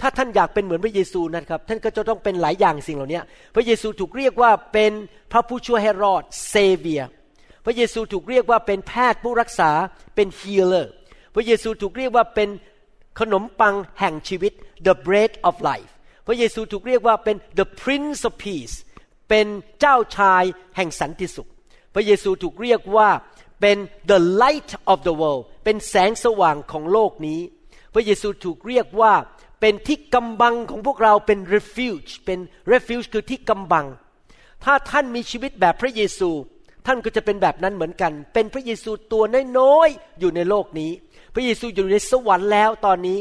[0.00, 3.20] ถ้าท่านอยากเป็นเหมือนพระเยซูนะครับ ท่านก็จะต้องเป็นหลายอย่างสิ่งเหล่านี้
[3.54, 4.92] พระเยซูถูกเรียกว่าเป็น
[5.32, 7.02] พระผู้ช่วยให้รอดเซเวีย
[7.64, 9.70] พระเยซูถูกเรียกว่าเป็นแพทย์ผู้รักษา
[10.14, 10.92] เป็นฮีเลอร์
[11.34, 12.48] พระเยซูถูกเรียกว่าเป็น
[13.20, 14.52] ขนมปังแห่งชีวิต
[14.86, 15.90] the bread of life
[16.26, 18.74] พระเยซูถูกเรียกว่าเป็น the prince of peace
[19.28, 19.46] เป็น
[19.80, 20.44] เจ้าชาย
[20.76, 21.48] แห่งสันติสุข
[21.94, 23.08] พระเยซูถูกเรียกว่า
[23.64, 27.40] เป็น the light of the world เป็นแสงสว่างของโลกนี้
[27.94, 29.14] พระเยซูถูกเรียกว่า
[29.60, 32.38] เป็นที่กำบังของพวกเราเป็น refuge เป็น
[32.72, 33.86] refuge คือที่กำบัง
[34.64, 36.30] ถ้าท่านมีชีวิตแบบพระเยซู
[36.86, 39.22] ท่านก็จะเป็นแบบนั้นเหมือนกัน เป็นพระเยซูตัว
[39.58, 40.90] น้อยๆอยู่ในโลกนี้
[41.34, 43.18] พระเยซูอยู่ในสวรรค์แล้วตอนนี้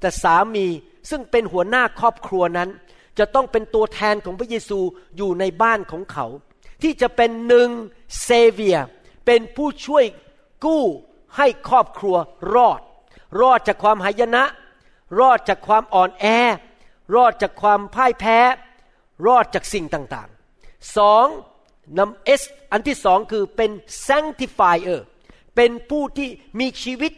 [0.00, 0.66] แต่สามี
[1.10, 2.68] ซึ่งเป็นหัวหน้าครอบครัวนั้น
[3.18, 4.78] จะต้องเป็นตัวแทนของพระเยซู
[5.16, 6.26] อยู่ในบ้านของเขา
[6.82, 7.68] ที่จะเป็นหนึ่ง
[8.24, 8.78] เซเวีย
[9.28, 10.04] เป็นผู้ช่วย
[10.64, 10.84] กู้
[11.36, 12.16] ให้ครอบครัว
[12.54, 12.80] รอด
[13.40, 14.44] รอดจากความหายนะ
[15.20, 16.26] รอดจากความอ่อนแอ
[17.14, 18.38] รอดจากความพ่ายแพ้
[19.26, 21.26] รอดจากสิ่งต่างๆสอง
[21.98, 23.70] นำเอสอันที่สองคือเป็น
[24.08, 25.00] sanctifier
[25.56, 26.28] เป็นผู้ที่
[26.60, 27.12] มีชีวิต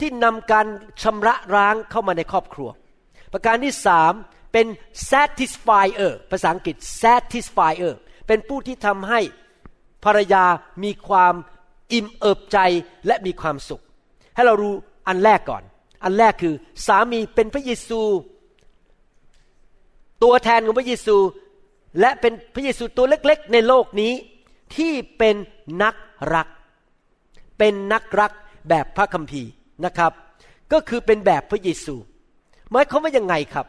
[0.00, 0.66] ที่นำการ
[1.02, 2.68] ชำระร้างเข้ามาในครอบครัว
[3.32, 4.12] ประการที่สาม
[4.52, 4.66] เป็น
[5.10, 7.94] satisfier ภาษาอังกฤษ satisfier
[8.26, 9.20] เป็นผู้ที่ทำให้
[10.04, 10.44] ภรรยา
[10.82, 11.34] มีความ
[11.92, 12.58] อิ่มเอิบใจ
[13.06, 13.82] และมีความสุข
[14.34, 14.74] ให้เรารู้
[15.08, 15.62] อันแรกก่อน
[16.04, 16.54] อันแรกคือ
[16.86, 18.00] สามีเป็นพระเยซู
[20.22, 21.16] ตัวแทนของพระเยซู
[22.00, 24.12] และเป็นพระเยซูตัวเล็กๆ ในโลกนี้
[24.76, 25.36] ที่เป็น
[25.82, 25.94] นัก
[26.34, 26.48] รัก
[27.58, 28.32] เป็นนักรัก
[28.68, 29.50] แบบพระคัมภีร์
[29.84, 30.12] นะครับ
[30.72, 31.94] ก็คือเป็นแบบพระเยซู
[32.70, 33.66] หมายความว่ายังไงครับ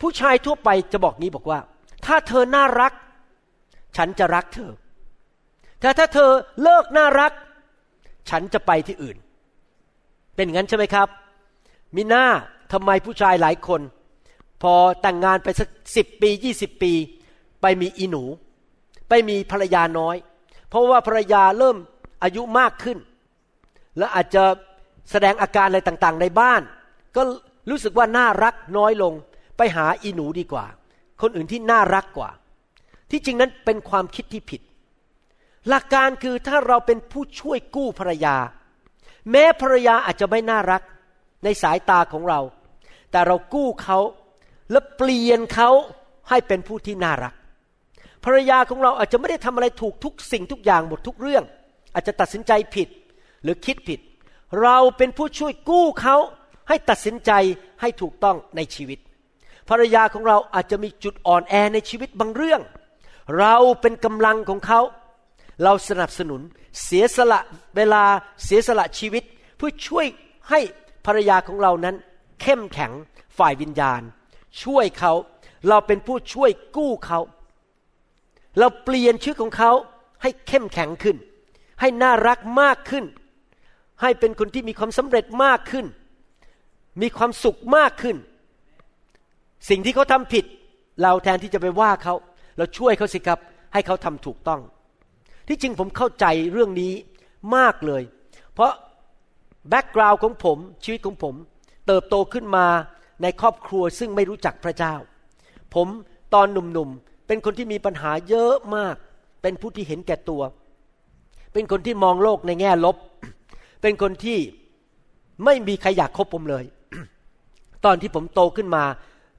[0.00, 1.60] ผู้ชายทั่วไปจะบอกนี้บอกว่า
[2.06, 2.92] ถ้าเธอน่ารัก
[3.96, 4.70] ฉันจะรักเธอ
[5.80, 6.30] แต่ถ้าเธอ
[6.62, 7.32] เลิกน่ารัก
[8.30, 9.16] ฉันจะไปที่อื่น
[10.34, 11.08] เป็นงั้นใช่ไหมครับ
[11.96, 12.24] มิน่า
[12.72, 13.80] ทำไมผู้ชายหลายคน
[14.62, 16.92] พอแต่งงานไปสักสิบปียี่สิบปี
[17.62, 18.24] ไปมีอีหนู
[19.08, 20.16] ไปมีภรรยาน้อย
[20.68, 21.76] เพราะว่าภรรยาเริ่ม
[22.22, 22.98] อายุมากขึ้น
[23.98, 24.44] และอาจจะ
[25.10, 26.62] แสดงอาการอะไรต่างๆ ในบ้าน
[27.16, 27.22] ก็
[27.70, 29.12] รู้สึกว่าน่ารักน้อยลง
[29.56, 30.66] ไปหาอีหนูดีกว่า
[31.22, 32.30] คนอื่นที่น่ารักกว่า
[33.10, 34.60] ที่จริงนั้นเป็นความคิดที่ผิด
[35.68, 38.36] หลักการคือถ้าเราเป็นผู้ช่วยกู้ภรรยา
[39.30, 40.82] แม้ภรรยาอาจจะไม่น่ารัก
[41.44, 42.40] ในสายตาของเรา
[43.10, 43.98] แต่เรากู้เขา
[44.70, 45.70] และเปลี่ยนเขา
[46.28, 47.34] ให้เป็นผู้ที่น่ารัก
[48.24, 51.44] ภรรยาของเราอาจจะไม่ได้ทำอะไรถูกทุกสิ่งทุกอย่างหมดทุกเรื่อง
[51.94, 52.88] อาจจะตัดสินใจผิด
[53.42, 54.00] หรือคิดผิด
[54.62, 56.16] เราเป็นผู้ช่วยกู้เขา
[56.68, 57.32] ให้ตัดสินใจ
[57.80, 58.98] ให้ถูกต้องในชีวิต
[59.68, 62.60] ภรรยาของเราอาจจะมีจุดอ่อนแอในชีวิตบางเรื่อง
[63.38, 64.80] เราเป็นกำลังของเขา
[65.62, 66.40] เราสนับสนุน
[66.84, 67.40] เสียสละ
[67.76, 68.02] เวลา
[68.44, 69.24] เสียสละชีวิต
[69.56, 70.06] เพื่อช่วย
[70.50, 70.60] ให้
[71.06, 71.96] ภรรยาของเรานั้น
[72.42, 72.92] เข้มแข็ง
[73.38, 74.02] ฝ่ายวิญญาณ
[74.62, 75.12] ช่วยเขา
[75.68, 77.20] เราเป็นผู้ช่วยกู้เขา
[78.58, 79.72] เราเปลี่ยนชีวิตของเขา
[80.22, 81.16] ให้เข้มแข็งขึ้น
[81.80, 83.04] ให้น่ารักมากขึ้น
[84.02, 85.86] ให้เป็นคนที่มีความสำเร็จมากขึ้น
[87.02, 88.16] มีความสุขมากขึ้น
[89.68, 90.44] สิ่งที่เขาทำผิด
[91.02, 92.14] เราแทนที่จะไปว่าเขา
[92.56, 93.38] เราช่วยเขาสิครับ
[93.72, 94.60] ให้เขาทำถูกต้อง
[95.48, 96.92] ที่จริงผมเข้าใจเรื่องนี้
[97.56, 98.02] มากเลย
[98.54, 98.72] เพราะ
[99.68, 101.34] แบ็กกราวน์ของผมชีวิตของผม
[101.86, 102.66] เติบโตขึ้นมา
[103.22, 104.94] ในครอบครัวซึ่งไม่รู้จักพระเจ้า
[105.74, 105.88] ผม
[106.34, 108.96] ตอนหนุ่มๆ เป็นคนที่มีปัญหาเยอะมาก
[109.42, 110.42] เป็นผู้ที่เห็นแก่ตัว
[111.52, 112.96] เป็นคนที่มองโลกในแง่ลบ
[113.82, 114.38] เป็นคนที่
[115.44, 116.64] ไม่มีใครอยากคบผมเลย
[117.84, 118.84] ตอนที่ผมโตขึ้นมา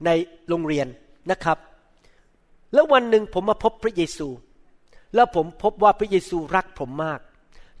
[0.06, 0.10] ใน
[0.48, 0.86] โรงเรียน
[1.30, 1.58] นะครับ
[2.74, 4.28] แล้ววันหนึ่งผมมาพบพระเยซู
[5.14, 7.20] แล้วผมพบว่าพระเยซูรักผมมาก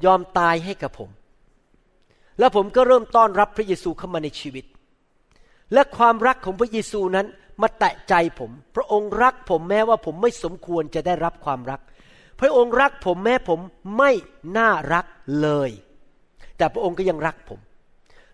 [0.04, 1.10] ยอมตายให้กับผม
[2.38, 4.64] แล้วผมก็เริ่มต้อนรับพระเยซูเข้ามาในชีวิต
[5.72, 7.26] และความรักของพระเยซูนั้น
[7.62, 11.80] มาแตะใจผม พระองค์รักผมแม้ว่าผมไม่สมควรจะได้รับความรัก
[12.40, 13.60] พระองค์รักผมแม้ผม
[13.98, 14.10] ไม่
[14.56, 15.06] น่ารัก
[15.42, 15.70] เลย
[16.56, 17.60] แต่พระองค์ก็ยังรักผม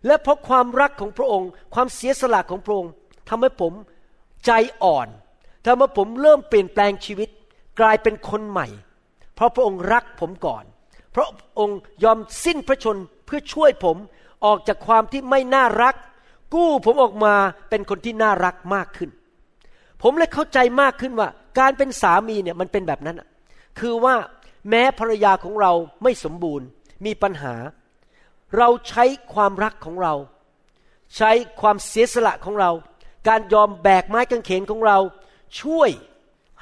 [0.07, 2.93] และเพราะความรักของพระองค์ ความเสียสละของพระองค์
[3.29, 3.73] ทำให้ผม
[4.47, 4.51] ใจ
[4.83, 5.09] อ่อน
[5.65, 7.29] ทำให้ผมเริ่มเปลี่ยนแปลงชีวิต
[7.81, 8.67] กลายเป็นคนใหม่
[9.35, 10.65] เพราะพระองค์รักผมก่อน
[11.15, 11.27] พระ
[11.59, 13.97] องค์ยอมสิ้นพระชนเพื่อช่วยผม
[14.45, 15.95] ออกจากความที่ไม่น่ารัก
[16.55, 17.35] กู้ผมออกมา
[17.71, 19.11] เป็นคนที่น่ารักมากขึ้น
[20.03, 23.23] ผมเลยเข้าใจมากขึ้นว่า การเป็นสามีเนี่ยมันเป็นแบบนั้น
[23.81, 24.15] คือว่า
[24.71, 26.67] แม้ภรรยาของเราไม่สมบูรณ์
[27.05, 27.55] มีปัญหา
[28.57, 30.15] เราใช้ความรักของเรา
[31.17, 32.71] ใช้ความเสียสละของเรา
[33.29, 34.99] การยอมแบกไม้กางเขนของเรา
[35.61, 35.91] ช่วย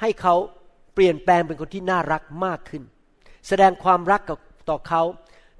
[0.01, 0.35] ให้เขา
[0.95, 2.83] เปลี่ยนแปลงเป็นคนที่น่ารักมากขึ้น
[3.47, 5.01] แสดงความรักกับต่อเขา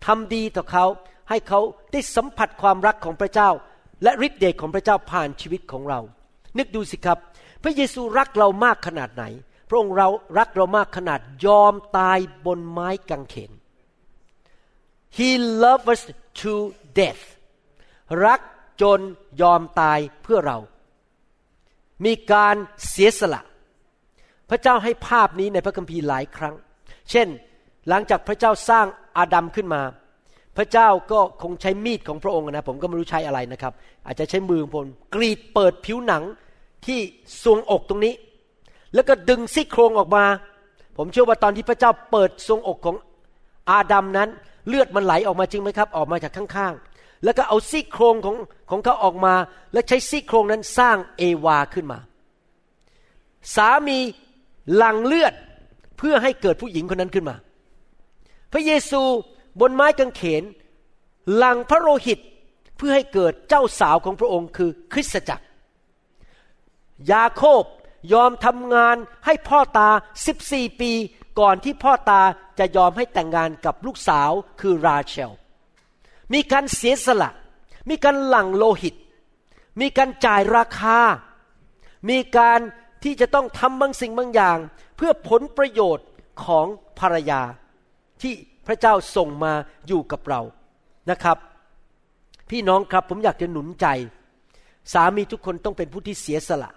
[0.06, 0.86] ทำดีต่อเขา
[1.30, 1.60] ให้เขา
[1.92, 3.50] ได้สัมผัสความรักของพระเจ้า
[4.04, 6.00] และฤทธิ์เดชของพระเจ้าผ่านชีวิตของเรา
[6.58, 7.18] นึกดูสิครับ
[7.64, 9.24] พระเยซูรักเรามากขนาดไหน
[9.70, 13.52] พระองค์เรารักเรามากขนาดยอมตายบนไม้กางเขน
[15.18, 15.30] He
[15.64, 16.04] loved us
[16.40, 16.54] to
[17.00, 17.24] death
[18.26, 18.42] รัก
[18.82, 19.00] จน
[19.42, 20.58] ยอมตายเพื่อเรา
[22.06, 22.56] มีการ
[22.90, 23.42] เสียสละ
[24.50, 26.56] พระเจ้าให้ภาพนี้ในพระคัมภีร์หลายครั้ง
[27.12, 27.28] เช่น
[27.90, 28.86] หลังจากพระเจ้าสร้าง
[29.18, 29.82] อาดัมขึ้นมา
[30.58, 33.74] พระเจ้าก็คงใช้มีดของพระองค์นะ ผมก็ไม่รู้ใช้อะไรนะครับ
[34.06, 36.24] อาจจะใช้มือของผมกรีดเปิดผิวหนัง
[36.86, 37.00] ที่
[37.44, 38.14] ทรวงอกตรงนี้
[38.94, 40.26] แล้วก็ดึงซี่โครงออกมา
[40.98, 42.96] ผมเชื่อว่าตอนที่พระเจ้าเปิดทรงอกของ
[43.72, 44.30] อาดัมนั้น
[44.68, 48.36] เลือดมันไหลออกมาจริงไหมครับ ออกมาจากข้างๆ แล้วก็เอาซี่โครงของ
[48.70, 49.34] ของเขาออกมา
[49.74, 52.00] และใช้ซี่โครงนั้นสร้างเอวาขึ้นมา
[53.56, 54.00] สามี
[54.76, 55.34] หลั่งเลือด
[55.98, 57.36] เพื่อให้เกิดผู้หญิงคนนั้นขึ้นมา
[58.52, 59.02] พระเยซู
[59.62, 60.44] บนไม้กางเขน
[61.36, 62.20] หลั่งพระโลหิต
[62.78, 65.46] เพื่อให้เกิดเจ้าสาวของพระองค์คือคริสตจักร
[67.12, 67.64] ยาโคบ
[68.14, 69.90] ยอมทำงานให้พ่อตา
[70.36, 70.92] 14 ปี
[71.40, 72.22] ก่อนที่พ่อตา
[72.60, 75.36] จะยอมให้แต่งงานกับลูกสาวคือราเชล
[76.34, 77.32] มีการเสียสละ
[77.90, 78.96] มีการหลั่งโลหิต
[79.82, 81.00] มีการจ่ายราคา
[82.10, 82.60] มีการ
[83.06, 84.58] ที่จะต้องทำบางสิ่งบางอย่าง
[84.98, 86.08] เพื่อผลประโยชน์
[86.46, 86.66] ของ
[87.00, 87.42] ภรรยา
[88.22, 88.34] ที่
[88.68, 89.54] พระเจ้าส่งมา
[89.88, 90.42] อยู่กับเรา
[91.12, 91.38] นะครับ
[92.50, 93.88] พี่น้องครับผมอยากจะหนุนใจ
[94.94, 96.72] สามีทุกคนต้องเป็นผู้ที่เสียสละ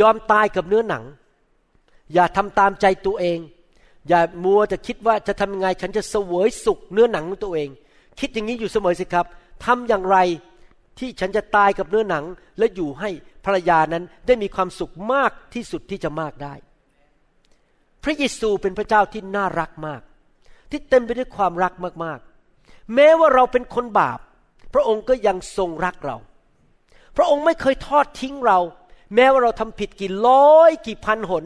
[0.00, 1.04] ยอมตายกับเนื้อหนัง
[2.14, 3.38] อย่าทำตามใจตัวเอง
[4.08, 7.68] อย่ามัวจะคิดว่าจะทำยังไงฉันจะเสวยสุขเนื้อหนังของตัวเอง
[8.20, 9.26] คิดอย่างนี้อยู่เสมอสิครับ
[9.64, 10.16] ทำอย่างไร
[11.00, 12.24] ที่ฉันจะตายกับเนื้อหนัง
[12.58, 13.10] และอยู่ให้
[13.44, 16.54] ภรรยานั้นได้มีความสุขมากที่สุดที่จะมากได้
[18.04, 20.02] พระเยซูเป็นพระเจ้าที่น่ารักมาก
[20.70, 21.72] ที่เต็มไปด้วยความรัก
[22.04, 24.18] มากๆ แม้ว่าเราเป็นคนบาป
[24.74, 26.16] พระองค์ก็ยังทรงรักเรา
[27.16, 28.58] พระองค์ไม่เคยทอดทิ้งเรา
[29.14, 31.44] แม้ว่าเราทำผิดกี่ร้อยกี่พันหน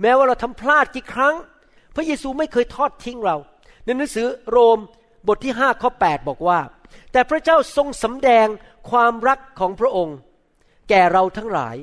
[0.00, 1.34] แม้ว่าเราทำพลาดกี่ครั้ง
[1.94, 3.36] พระเยซูไม่เคยทอดทิ้งเรา
[3.84, 4.78] ในหนังสือโรม
[5.28, 6.60] บทที่5ข้อ8บอกว่า
[7.12, 8.46] แต่พระเจ้าทรงสำแดง
[8.90, 10.16] ความรักของพระองค์
[10.88, 11.76] แก่เราทั้งหลาย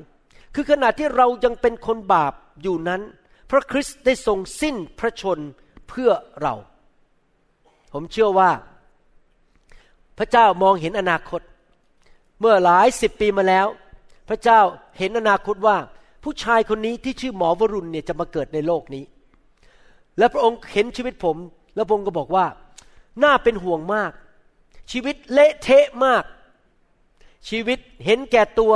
[0.56, 3.02] คือขณะที่เรายังเป็นคนบาปอยู่นั้น
[3.52, 5.40] พระคริสต์ได้ทรงสิ้นพระชน
[5.90, 6.56] เพื่อเรา
[7.94, 8.52] ผมเชื่อว่า
[10.18, 11.42] พระเจ้ามองเห็นอนาคต
[12.40, 13.68] เมื่อหลายสิบปีมาแล้ว
[14.30, 14.60] พระเจ้า
[14.98, 15.78] เห็นอนาคตว่า
[16.24, 19.04] ผู้ชายคนนี้ที่ชื่อหมอวรุณเนี่ยจะมาเกิดในโลกนี้
[20.18, 21.38] และพระองค์เห็นชีวิตผม
[21.76, 22.46] แล้วพระองค์ก็บอกว่า
[23.24, 24.12] น่าเป็นห่วงมาก
[24.92, 26.24] ชีวิตเละเทะมาก
[27.50, 28.74] ชีวิตเห็นแก่ตัว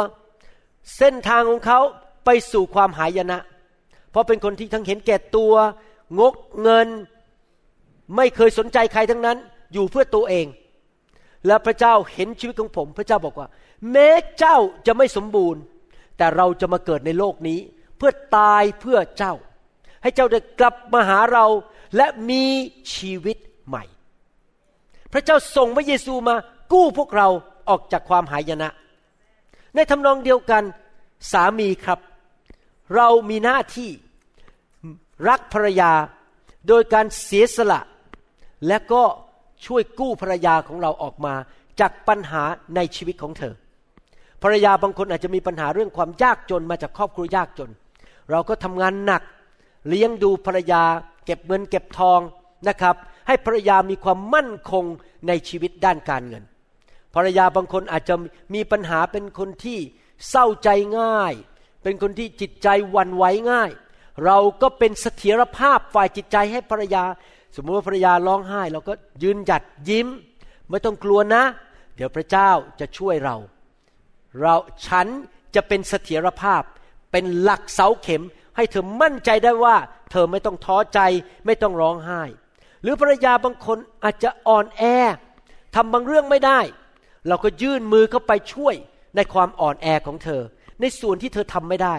[0.97, 1.80] เส้นทางของเขา
[2.26, 3.39] ไปสู่ความหายนะ
[4.12, 5.54] เพราะเป็นคนที่ทั้งเห็นแก่ตัว
[6.19, 6.88] งกเงิน
[8.15, 9.38] ไม่เคยสนใจใครทั้งนั้น
[9.73, 10.45] อยู่เพื่อตัวเอง
[11.47, 13.47] และพระเจ้าเห็นชีวิตของผม พระเจ้าบอกว่า
[13.91, 15.62] แม้เจ้าจะไม่สมบูรณ์
[16.17, 17.60] แต่เราจะมาเกิดในโลกนี้
[17.97, 19.34] เพื่อตายเพื่อเจ้า
[20.02, 21.45] ให้เจ้าได้กลับมาหาเรา
[21.97, 22.45] และมี
[22.95, 23.84] ชีวิตใหม่
[25.13, 26.36] พระเจ้าส่งพระเยซูมา
[26.73, 27.30] กู้พวกเรา
[27.69, 28.69] ออกจากความหายนะ
[29.76, 30.63] ในทำนองเดียวกัน
[31.32, 31.99] สามีครับ
[32.95, 33.89] เรามีหน้าที่
[35.30, 35.91] รักภรรยา
[36.67, 37.82] โดยการเสียสละ
[38.67, 39.04] และก็
[39.65, 41.34] ช่วยกู้ภรรยาของเราออกมา
[41.80, 42.43] จากปัญหา
[42.76, 43.54] ในชีวิตของเธอ
[44.43, 47.71] ภรรยาบางคนอาจจะมีปัญหาเรื่องความยากจนมาจากครอบครัวยากจน
[48.32, 49.23] เราก็ทำงานหนัก
[49.89, 50.84] เลี้ยงดูภรรยา
[51.26, 52.19] เก็บเงินเก็บทอง
[52.67, 52.95] นะครับ
[53.28, 54.86] ให้ภรรยามีความมั่นคง
[55.28, 56.43] ในชีวิตด้านการเงิน
[57.15, 58.15] ภรรยาบางคนอาจจะ
[58.54, 59.80] มีปัญหาเป็นคนที่
[60.30, 61.34] เศร้าใจง่าย
[61.84, 63.69] เป็นคนที่จิตใจวันไหวง่าย
[64.26, 67.04] เราก็เป็นเสถียรภาพฝ่ายจิตใจให้ภรรยา
[67.56, 70.08] สมมติว่าภรรยาร้องไห้ เราก็ยืนหยัดยิ้ม
[70.69, 71.43] ไม่ต้องกลัวนะ
[71.95, 72.49] เดี๋ยวพระเจ้า
[72.80, 73.36] จะช่วยเรา
[74.39, 74.56] เรา
[74.88, 75.08] ฉัน
[75.56, 76.62] จะเป็นเสถียรภาพ
[77.12, 78.23] เป็นหลักเสาเข็ม
[78.56, 79.76] ให้เธอมั่นใจได้ว่า
[80.12, 80.99] เธอไม่ต้องท้อใจ
[81.45, 82.21] ไม่ต้องร้องไห้
[82.82, 84.84] หรือภรรยาบางคนอาจจะอ่อนแอ
[85.76, 86.60] ทำบางเรื่องไม่ได้
[87.28, 88.76] เราก็ยื่นมือเข้าไปช่วย
[89.16, 90.42] ในความอ่อนแอของเธอ
[90.82, 91.96] ในส่วนที่เธอทำไม่ได้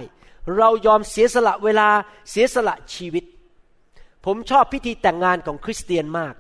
[0.57, 1.89] เรายอมเสียสละเวลา
[2.31, 3.25] เสียสละชีวิต
[4.25, 6.35] ผมชอบพิธีแต่งงานของคริสเตียนมาก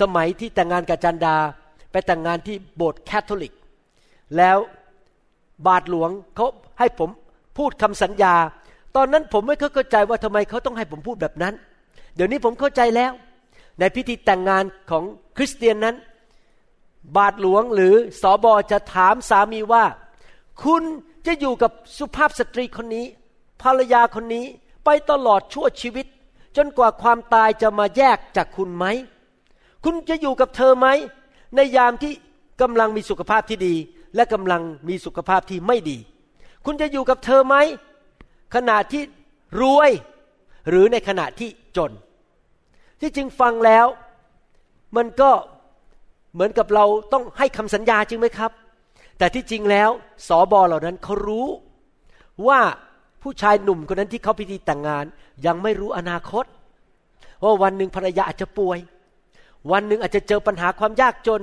[0.00, 1.36] สมัยที่แต่งงานกับจันดา
[1.92, 3.54] ไปแต่งงานที่โบสถ์แคทอลิก
[4.36, 4.58] แล้ว
[5.66, 6.46] บาทหลวงเขา
[6.78, 7.10] ให้ผม
[7.58, 8.34] พูดคำสัญญา
[8.96, 11.54] ตอนนั้นผมไม่เข้าใจว่าทำไมเขาต้องให้ผมพูดแบบนั้น
[12.14, 13.12] เดี๋ยวนี้ผมเข้าใจแล้ว
[13.78, 15.04] ในพิธีแต่งงานของ
[15.36, 15.96] คริสเตียนนั้น
[17.16, 19.84] บาทหลวงหรือสอบอจะถามสามีว่า
[20.62, 20.82] คุณ
[21.26, 23.06] จะอยู่กับสุภาพสตรีคนนี้
[23.62, 24.46] ภรรยาคนนี้
[24.84, 26.06] ไปตลอดชั่วชีวิต
[26.56, 28.84] จนกว่าความตายจะมาแยกจากคุณไหม
[29.84, 30.86] คุณจะอยู่กับเธอไหม
[31.56, 32.12] ในยามที่
[32.60, 33.74] กำลังมีสุขภาพที่ดี
[34.14, 35.98] และกำลังมีสุขภาพที่ไม่ดี
[36.64, 37.56] คุณจะอยู่กับเธอไหม
[38.54, 39.02] ขณะที่
[39.60, 39.90] รวย
[40.68, 41.92] หรือในขณะที่จน
[43.00, 43.86] ที่จริงฟังแล้ว
[44.96, 45.30] มันก็
[46.34, 48.50] เหมือนกับเราต้องให้คำสัญญาจริงไหมครับ
[49.18, 49.90] แต่ที่จริงแล้ว
[50.28, 51.46] สอบอเหล่านั้นเขารู้
[52.46, 52.60] ว่า
[53.22, 55.04] ผู้ชายหนุ่มคนนั้นที่เขาพิธีแต่งงาน
[55.46, 56.44] ยังไม่รู้อนาคต
[57.42, 58.78] ว่าวันหนึ่งภรรยาอาจจะป่วย
[59.72, 61.42] วันหนึ่งอาจจะเจอปัญหาความยากจน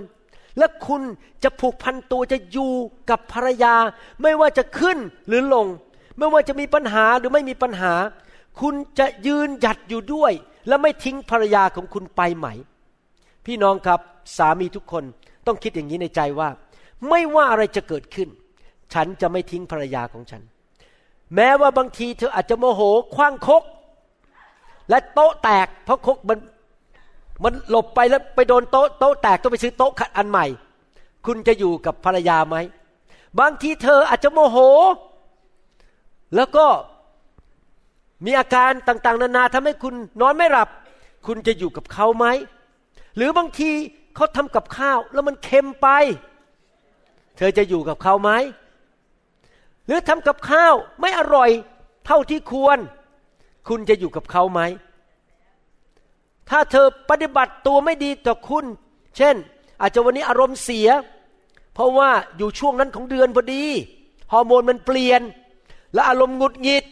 [0.57, 1.01] และคุณ
[1.43, 2.71] จะผูกพันตัวจะอยู่
[3.09, 3.75] กับภรรยา
[4.21, 5.67] ไม่ว่าจะขึ้นหรือลง
[6.17, 7.93] ไม่ว่าจะมีปัญหาหรือไม่มีปัญหา
[8.61, 10.31] คุณจะยืนหยัดอยู่ด้วย
[10.67, 12.47] และไม่ทิ้งภรรยาของคุณไปไหม
[13.45, 13.99] พี่น้องครับ
[14.37, 15.03] สามีทุกคน
[15.47, 16.49] ต้องคิดอย่างนี้ในใจว่า
[17.09, 18.29] ไม่ว่าอะไรจะเกิดขึ้น
[18.93, 20.41] ฉันจะไม่ทิ้งภรรยาของฉัน
[21.35, 22.81] แม้ว่าบางทีเธออาจจะโมโห
[23.15, 23.63] คว้างคก
[24.89, 26.39] และโต๊ะแตก เพราะคกมัน
[27.43, 30.45] มันหลบไปแล้วไปโดนโต๊ะโต๊ะแตกต้องไปซื้อโต๊ะขัดอันใหม่
[31.25, 32.55] คุณจะอยู่กับภรรยาไหม
[33.39, 34.57] บางทีเธออาจจะโมโห
[36.35, 36.65] แล้วก็
[38.25, 40.69] มีอาการต่างๆ นานาทำให้คุณนอนไม่หลับ
[41.27, 42.25] คุณจะอยู่กับเขาไหม
[43.15, 43.71] หรือบางที
[44.15, 45.87] เขาทำกับข้าวแล้วมันเค็มไป
[47.37, 48.31] เธอจะอยู่กับเขาไหม
[49.85, 51.49] หรือทำกับข้าวไม่อร่อย
[52.05, 52.79] เท่าที่ควร
[53.67, 54.61] คุณจะอยู่กับเขาไหม
[56.49, 58.65] ถ้าเธอปฏิบัติตัวไม่ดีต่อคุณ
[59.17, 59.35] เช่น
[59.81, 60.89] อาจจะวันนี้อารมณ์เสีย
[61.73, 63.63] เพราะว่าอยู่ช่วงนั้นของเดือนพอดี
[64.31, 65.21] ฮอร์โมนมันเปลี่ยน
[65.93, 66.83] และอารมณ์หงุดหงิด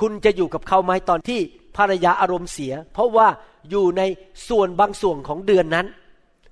[0.00, 1.40] คุณจะอยู่กับเขาไหมตอนที่
[1.76, 3.28] ภรรยาอารมณ์เสีย เพราะว่า
[3.70, 4.02] อยู่ใน
[4.48, 5.86] ส่วนบางส่วนของเดือนนั้น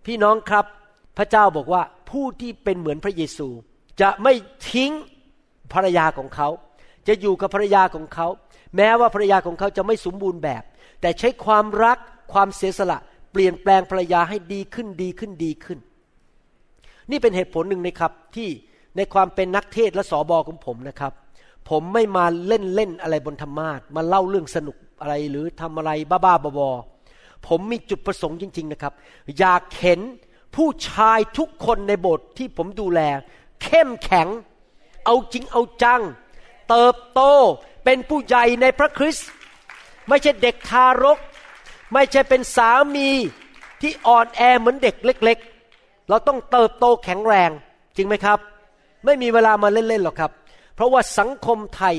[0.07, 0.65] พี่น้องครับ
[1.19, 3.49] พระเจ้าบอกว่าผู้ที่เป็นเหมือนพระเยซู
[4.01, 4.35] จะไม่
[4.71, 4.93] ทิ้ง
[5.73, 6.49] ภรรยาของเขา
[7.09, 8.27] จะอยู่กับภรรยาของเขา
[8.77, 10.63] แม้ว่าภรรยาของเขาจะไม่สมบูรณ์แบบ
[11.01, 11.99] แต่ใช้ความรัก
[12.33, 12.99] ความเสียสละ
[13.33, 15.79] เปลี่ยนแปลงภรรยาให้ดีขึ้นดีขึ้นดีขึ้น
[17.11, 18.49] นี่เป็นเหตุผลหนึ่งนะครับที่
[18.97, 21.13] ในความเป็นนักเทศและสอบอของผมนะครับ
[21.69, 28.93] ผมไม่มาเล่นเล่นอะไรบนธรรมาทมาเล่าเรื่องสนุกอะไรหรือทำอะไรบ้าๆบอๆผมมีจุดประสงค์จริง ๆนะครับ
[29.39, 30.01] อยากเห็น
[30.57, 33.01] ผู้ชายทุกคนในโบสถ์ที่ผมดูแล
[33.63, 34.29] เข้มแข็ง
[35.05, 36.03] เอาจริงเอาจัง
[36.69, 37.21] เติบโต
[37.85, 39.29] เป็นผู้ใหญ่ในพระคริสต์
[40.09, 41.19] ไม่ใช่เด็กทารก
[41.93, 43.09] ไม่ใช่เป็นสามี
[43.81, 45.39] ที่อ่อนแอเหมือนเด็กเล็ก
[45.73, 47.51] ๆ เราต้องเติบโตแข็งแรง
[47.97, 48.39] จริงไหมครับ
[49.05, 50.31] ไม่มีเวลามาเล่นๆหรอกครับ
[50.77, 51.97] เพราะว่าสังคมไทย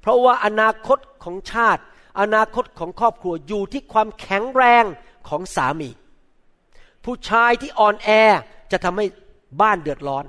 [0.00, 1.82] เพราะว่าอนาคตของชาติ
[2.20, 4.84] อนาคตของครอบครัวอยู่ที่ความแข็งแรง
[5.28, 5.90] ของสามี
[7.04, 8.10] ผู้ชายที่อ่อนแอ
[8.72, 9.06] จะทำให้
[9.62, 10.24] บ้านเดือดร้อน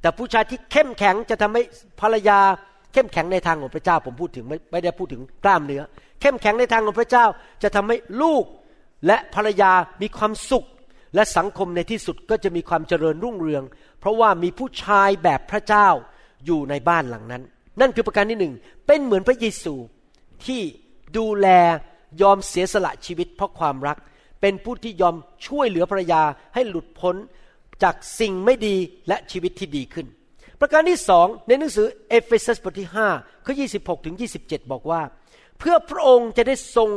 [0.00, 1.62] แต่ผู้ชายที่เข้มแข็งจะทำให้
[2.00, 2.38] ภรรยา
[2.92, 5.82] เข้มแข็งในทางของพระเจ้าผมพูดถึงไม่ไม่ได้พูดถึงกล้ามเนื้อ
[6.20, 7.26] เข้มแข็งในทางของพระเจ้า
[7.62, 8.44] จะทำให้ลูก
[9.06, 10.64] และภรรยามีความสุข
[11.14, 13.62] และสังคมในที่สุดก็จะมีความเจริญรุ่งเรือง
[14.00, 15.88] เพราะว่ามีผู้ชายแบบพระเจ้า
[16.46, 17.42] อยู่ในบ้านหลังนั้น
[17.80, 18.54] นั่นคือประการที่หนึ่ง
[18.86, 19.74] เป็นเหมือนพระเยซู
[20.46, 20.60] ที่
[21.16, 21.48] ดูแล
[22.22, 23.96] ยอมเสียสละชีวิตเพราะความรัก
[24.40, 26.22] เป็นผู้ที่ยอมช่วยเหลือภรรยา
[26.54, 27.16] ให้หลุดพ้น
[27.82, 28.76] จากสิ่งไม่ดี
[29.08, 30.06] และชีวิตที่ดีขึ้น
[30.60, 35.00] ประการที่สองในหนังสือเอเฟซัสบทที่5ข้อ26ถึง27 บอกว่า
[35.58, 36.90] เพื่อพระองค์จะได้ทรง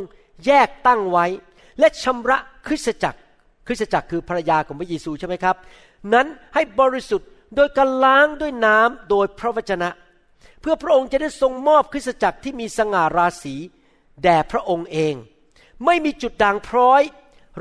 [0.45, 1.25] แยกตั้งไว้
[1.79, 3.19] และชำระคริสตจักร
[3.67, 5.55] คริสตจักรคือภรรยาของพระเยซูใช่ไหมครับ
[6.13, 9.89] นั้นให้บริสุทธิ์ โดยการล้างด้วยน้ำโดยพระวจนะ
[10.61, 13.55] เพื่อพระองค์จะได้ทรงมอบคริสตจักรที่มีสง่าราศี
[14.23, 15.15] แด่พระองค์เอง
[15.85, 17.01] ไม่มีจุดด่างพร้อย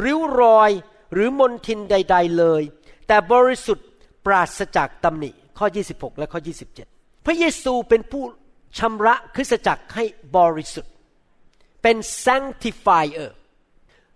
[0.05, 0.71] ริ้วรอย
[1.13, 2.63] หรือมนทินใด ๆเลย
[3.07, 3.87] แต่บริสุทธิ์
[4.27, 6.41] ปราศจากตำหนิข้อ 26 และข้อ
[6.83, 8.25] 27 พระเยซูเป็นผู้
[8.79, 10.05] ชำระคริสตจักรให้
[10.37, 10.93] บริสุทธิ์
[11.83, 13.31] เป็น sanctifier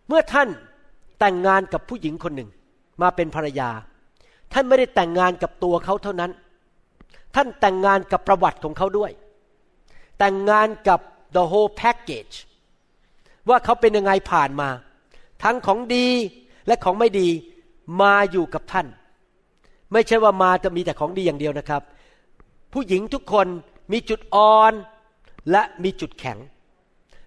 [0.08, 0.48] เมื่อท่าน
[1.18, 2.50] แต่งงานกับผู้หญิงคนหนึ่ง
[3.02, 3.70] มาเป็นภรรยา
[4.52, 6.30] ท่านไม่ได้แต่งงานกับตัวเขาเท่านั้น
[7.34, 9.10] ท่านแต่งงานกับประวัติของเขาด้วย
[10.18, 11.00] แต่งงานกับ
[11.36, 12.34] the whole package
[13.48, 14.68] ว่าเขาเป็นยังไงผ่านมา
[15.42, 16.08] ทั้งของดี
[16.66, 17.28] และของไม่ดี
[18.02, 18.86] มาอยู่กับท่าน
[19.92, 21.82] ไม่ใช่ว่ามาจะมีแต่ของดีอย่างเดียวนะครับ
[22.72, 23.46] ผู้หญิงทุกคน
[23.92, 24.72] มีจุดอ่อน
[25.50, 26.38] และมีจุดแข็ง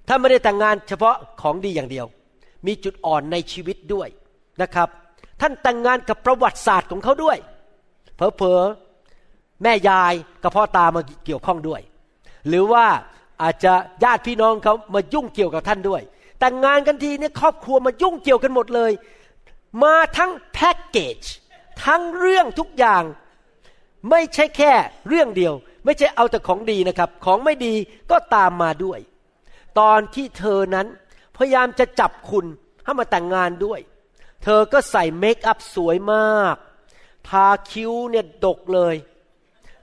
[0.08, 2.06] ท่าไม่ได้แต่งงานเฉพาะของดีอย่างเดียว
[2.68, 4.08] มีจุดอ่อนในชีวิตด้วย
[4.62, 4.90] นะครับ
[5.42, 7.38] ท่านแต่งงานกับประวัติศาสตร์ของเขาด้วย
[8.16, 11.82] เพอๆแม่ยายกับพ่อตามาเกี่ยวข้องด้วย
[12.48, 12.86] หรือว่า
[13.42, 13.74] อาจจะ
[14.04, 16.02] ญาติพี่น้องเขามายุ่งเกี่ยวกับท่านด้วย
[16.40, 18.92] แต่งงานกันทีเนี่ยครอบครัวมายุ่งเกี่ยวกันหมดเลย
[19.84, 21.20] มาทั้งแพ็กเกจ
[21.86, 23.04] ทั้งเรื่องทุกอย่าง
[24.10, 24.74] ไม่ใช่แค่
[25.08, 25.54] เรื่องเดียว
[25.86, 27.74] ไม่ใช่เอาแต่ของดีนะครับ ของไม่ดี
[28.12, 29.00] ก็ตามมาด้วย
[29.80, 30.88] ตอนที่เธอนั้น
[31.38, 32.46] พยายามจะจับคุณ
[32.84, 33.80] ให้มาแต่งงานด้วย
[34.44, 36.56] เธอก็ใส่เมคอัพสวยมาก
[37.28, 38.96] ทาคิ้วเนี่ยดกเลย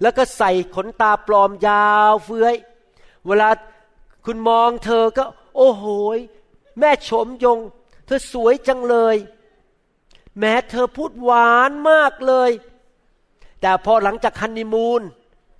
[0.00, 2.54] แล้วก็ใส่ขนตาปลอมยาวเฟื้อย
[3.26, 3.50] เวลา
[4.24, 5.24] คุณมองเธอก็
[5.56, 5.86] โอ้โห
[6.16, 6.18] ย
[6.78, 7.58] แม่ชมยง
[8.06, 9.16] เธอสวยจังเลย
[10.38, 12.50] แม้เธอพูดหวานมากเลย
[13.60, 15.02] แต่พอหลังจากฮันนีมูน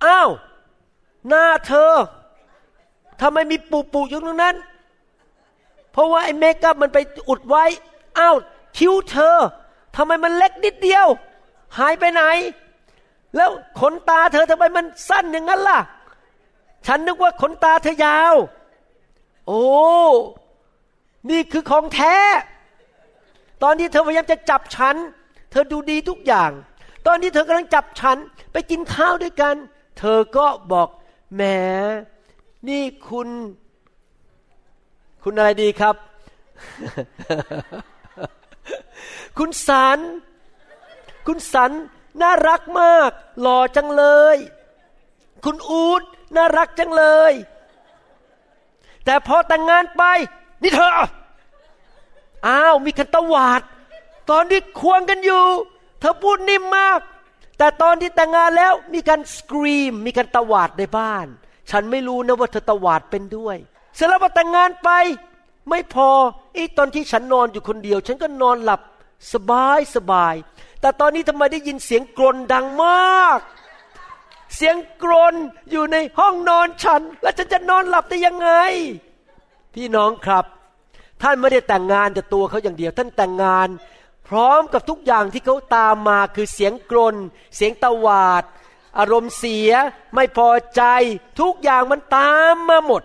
[0.05, 0.29] อ้าว
[1.27, 1.93] หน้าเธอ
[3.21, 4.55] ทำไมมีปูปูอยู่ตรงนั้น
[5.91, 6.97] เพราะว่าไอ้เมคอัพมันไป
[7.29, 7.65] อุดไว้
[8.19, 8.35] อ้าว
[8.77, 9.37] คิ้วเธอ
[9.95, 11.07] ทำไมมันเล็กนิดเดียว
[11.77, 12.23] หายไปไหน
[13.35, 13.49] แล้ว
[13.79, 15.79] ขนตาเธอทำไมมันสั้นอย่างนั้นล่ะ
[16.87, 18.35] ฉันนึกว่าขนตาเธอยาว
[19.47, 19.63] โอ้
[21.29, 22.15] นี่คือของแท้
[23.63, 24.95] ตอนที่เธอพยายามจะจับฉัน
[25.51, 26.51] เธอดูดีทุกอย่าง
[27.07, 28.17] ตอนที่เธอกำลังจับฉัน
[28.51, 29.55] ไปกินข้าวด้วยกัน
[29.99, 30.89] เธอก็บอก
[31.35, 31.41] แหม
[32.67, 33.27] นี่คุณ
[35.23, 35.95] คุณอะไรดีครับ
[39.37, 39.99] คุณสัน
[41.27, 41.71] คุณสัน
[42.21, 43.11] น่ารักมาก
[43.41, 44.03] หล่อจังเล
[44.35, 44.37] ย
[45.45, 46.01] คุณอูด
[46.35, 47.33] น่ารักจังเลย
[49.05, 50.03] แต่พอแต่งงานไป
[50.61, 50.91] นี่เธอ
[52.47, 53.61] อ้าว มีกันตวาด
[54.29, 55.45] ตอนที่ควงกันอยู่
[55.99, 56.99] เธอพูดนิ่มมาก
[57.57, 61.27] แต่ตอนที่แต่งงานแล้วมีการสกรีม มีการตวาดในบ้าน
[61.71, 63.57] ฉันไม่รู้นะว่าเธอตวาดเป็นด้วย
[63.95, 64.89] เสร็จแล้วพอแต่งงานไป
[65.69, 66.09] ไม่พอ
[66.53, 68.81] ไอ้ตอนที่ฉันนอนอยู่คนเดียว ฉันก็นอนหลับ
[69.33, 70.35] สบายสบาย
[70.81, 73.39] แต่ตอนนี้ทำไมได้ยินเสียงกรนดังมาก
[74.55, 75.35] เสียงกรน
[75.71, 78.49] อยู่ในห้องนอนฉัน แล้วฉันจะนอนหลับได้ยังไง
[79.73, 80.45] พี่น้องครับ
[81.21, 83.69] ท่านไม่ได้แต่งงานแต่ตัวเขาอย่างเดียว ท่านแต่งงาน
[84.27, 87.15] พร้อมกับทุกอย่างที่เขาตามมาคือเสียงกรน
[87.55, 88.43] เสียงตวาด
[88.99, 89.71] อารมณ์เสีย
[90.15, 90.83] ไม่พอใจ
[91.39, 93.03] ทุกอย่างมันตามมาหมด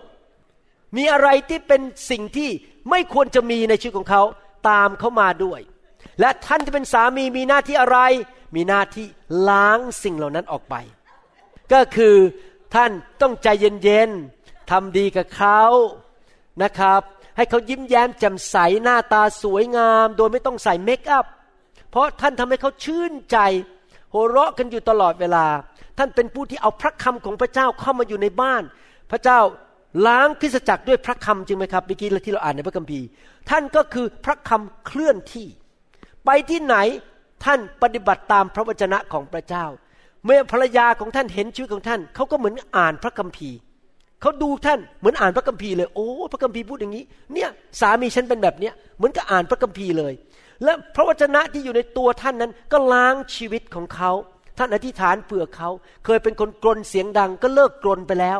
[0.97, 2.49] มีอะไรที่เป็นสิ่งที่
[2.89, 4.23] ไม่ควรจะมีในชีวิตของเขา
[4.69, 5.59] ตามเขามาด้วย
[6.19, 7.99] และท่านที่เป็นสามีมีหน้าที่อะไร
[8.55, 9.07] มีหน้าที่
[9.49, 10.75] ล้างสิ่งเหล่านั้นออกไป
[11.73, 12.15] ก็คือ
[12.75, 12.91] ท่าน
[13.21, 13.47] ต้องใจ
[13.83, 15.61] เย็นๆทำดีกับเขา
[16.63, 17.01] นะครับ
[17.37, 21.25] ให้เขายิ้มแย้มแจ่มใสหน้าตาสวยงาม โดยไม่ต้องใส่เมคอัพ
[21.89, 23.37] เพราะท่านทำให้เขาชื่นใจ
[24.13, 25.45] หัวเราะกันอยู่ตลอดเวลา
[25.97, 28.63] ท่านเป็นผู้ที่เอาพระคำของพระเจ้าเข้ามาอยู่ในบ้าน
[29.11, 29.39] พระเจ้า
[30.07, 33.05] ล้างคริสจักรด้วยพระคำจริงไหมครับเมื่อกี้ที่เราอ่านในพระคัมภีร์
[33.49, 35.47] ท่านก็คือพระคำเคลื่อนที่
[36.25, 36.75] ไปที่ไหน
[37.45, 39.65] ท่านปฏิบัติตามพระวจนะของพระเจ้า
[40.25, 43.57] เมื่อภรรยาของท่านเห็นชีวิตของท่านเขาก็เหมือนอ่านพระคัมภีร์
[44.21, 50.13] เขาดูท่านเหมือนอ่านพระคัมภีร์เลยโอ้พระคัมภีร์พูดอย่างนี้ เนี่ยสามีฉันเป็นแบบเนี้ยเหมือนกับอ่านพระคัมภีร์เลย
[50.63, 54.11] และพระวจนะที่อยู่ในตัวท่านนั้นก็ล้างชีวิตของเขา
[54.57, 55.69] ท่านอธิษฐานเผื่อเขา
[56.05, 58.39] เคยเป็นคนกรนเสียงดังก็เลิกกรนไปแล้ว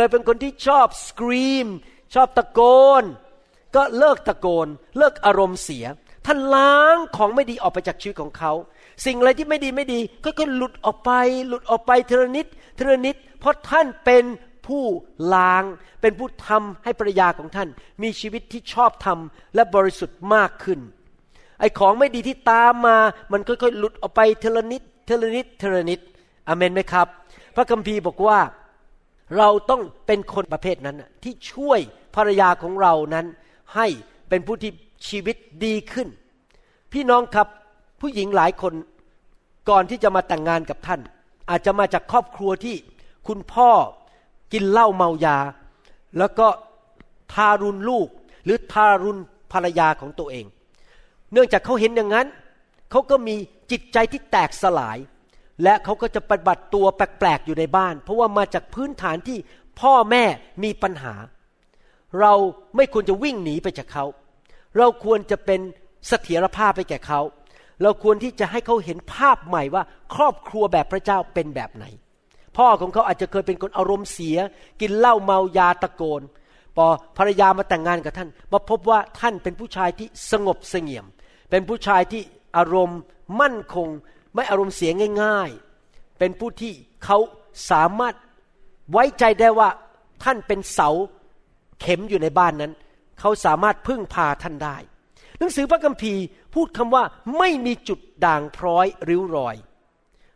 [0.00, 1.66] เคยเป็นคนที่ชอบสกรีม
[2.14, 2.60] ชอบตะโก
[3.02, 3.04] น
[3.76, 4.68] ก็เลิกตะโกน
[4.98, 5.84] เลิกอารมณ์เสีย
[6.26, 8.52] ท่านล้างของไม่ดีออกไปจากชีวิตของเขา
[9.04, 11.10] สิ่งอะไรที่ไม่ดีไม่ดีก็ก็หลุดออกไป
[11.48, 12.46] หลุดออกไปเทระนิด
[12.76, 14.24] เทระนิด เพราะท่านเป็น
[14.66, 14.84] ผู้
[15.34, 15.64] ล้าง
[16.00, 17.68] เป็นผู้ทำให้ภรรยาของท่าน
[18.02, 20.80] มีชีวิตที่ชอบทำและบริสุทธิ์มากขึ้น
[21.60, 22.96] ไอ้ของไม่ดีที่ตามมา
[23.32, 26.00] มันค่อยๆ หลุดออกไปเทระนิดเทระนิดเทระนิด
[26.48, 27.06] อเมนไหมครับ
[27.54, 28.38] พระคัมภีร์บอกว่า
[29.38, 31.80] เราต้องเป็นคนประเภทนั้นที่ช่วย
[32.16, 33.26] ภรรยาของเรานั้น
[33.74, 33.86] ให้
[34.28, 34.72] เป็นผู้ที่
[35.08, 36.08] ชีวิตดีขึ้น
[36.92, 37.48] พี่น้องครับ
[38.00, 38.74] ผู้หญิงหลายคน
[39.70, 41.00] ก่อนที่จะมาแต่งงานกับท่าน
[41.50, 42.76] อาจจะมาจากครอบครัวที่
[43.28, 43.70] คุณพ่อ
[44.52, 45.38] กินเหล้าเมายา
[46.18, 46.46] แล้วก็
[47.32, 48.08] ทารุณลูก
[48.44, 49.20] หรือทารุณ
[49.52, 50.44] ภรรยาของตัวเอง
[51.32, 52.26] เนื่องจากเขาเห็นอย่างนั้น
[52.90, 53.34] เขาก็มี
[53.70, 54.98] จิตใจที่แตกสลาย
[55.62, 59.38] และเขาก็จะปฏิบัติตัวแปลกๆอยู่ในบ้าน เพราะว่ามาจากพื้นฐานที่
[59.80, 60.24] พ่อแม่
[60.64, 61.14] มีปัญหา
[62.20, 62.32] เรา
[62.76, 64.04] ไม่ควรจะวิ่งหนีไปจากเขา
[64.78, 65.60] เราควรจะเป็น
[66.08, 67.20] เสถียรภาพไปแก่เขา
[67.82, 69.82] เราควรที่จะให้เขาเห็นภาพใหม่ว่า
[70.14, 71.84] ครอบครัวแบบพระเจ้าเป็นแบบไหน
[72.56, 74.36] พ่อของเขาอาจจะเคยเป็นคนอารมณ์เสีย
[74.80, 76.22] กินเหล้าเมายาตะโกน
[76.76, 76.86] พอ
[77.18, 81.06] ภรรยามาแต่งงานกับท่าน มาพบว่าท่านเป็นผู้ชายที่สงบเสงี่ยม
[81.50, 82.22] เป็นผู้ชายที่
[82.56, 83.00] อารมณ์
[83.40, 83.88] มั่นคง
[84.34, 84.90] ไม่อารมณ์เสีย
[85.22, 85.50] ง่าย
[85.84, 86.72] ๆ เป็นผู้ที่
[87.04, 87.18] เขา
[87.70, 88.14] สามารถ
[88.92, 89.68] ไว้ใจได้ว่า
[90.24, 90.88] ท่านเป็นเสา
[91.80, 92.72] เข็มอยู่ในบ้านนั้น
[93.20, 94.76] เขาสามารถพึ่งพาท่านได้
[95.38, 96.22] หนังสือพระคัมภีร์
[96.54, 97.04] พูดคำว่า
[97.38, 99.56] ไม่มีจุดด่างพร้อยริ้วรอย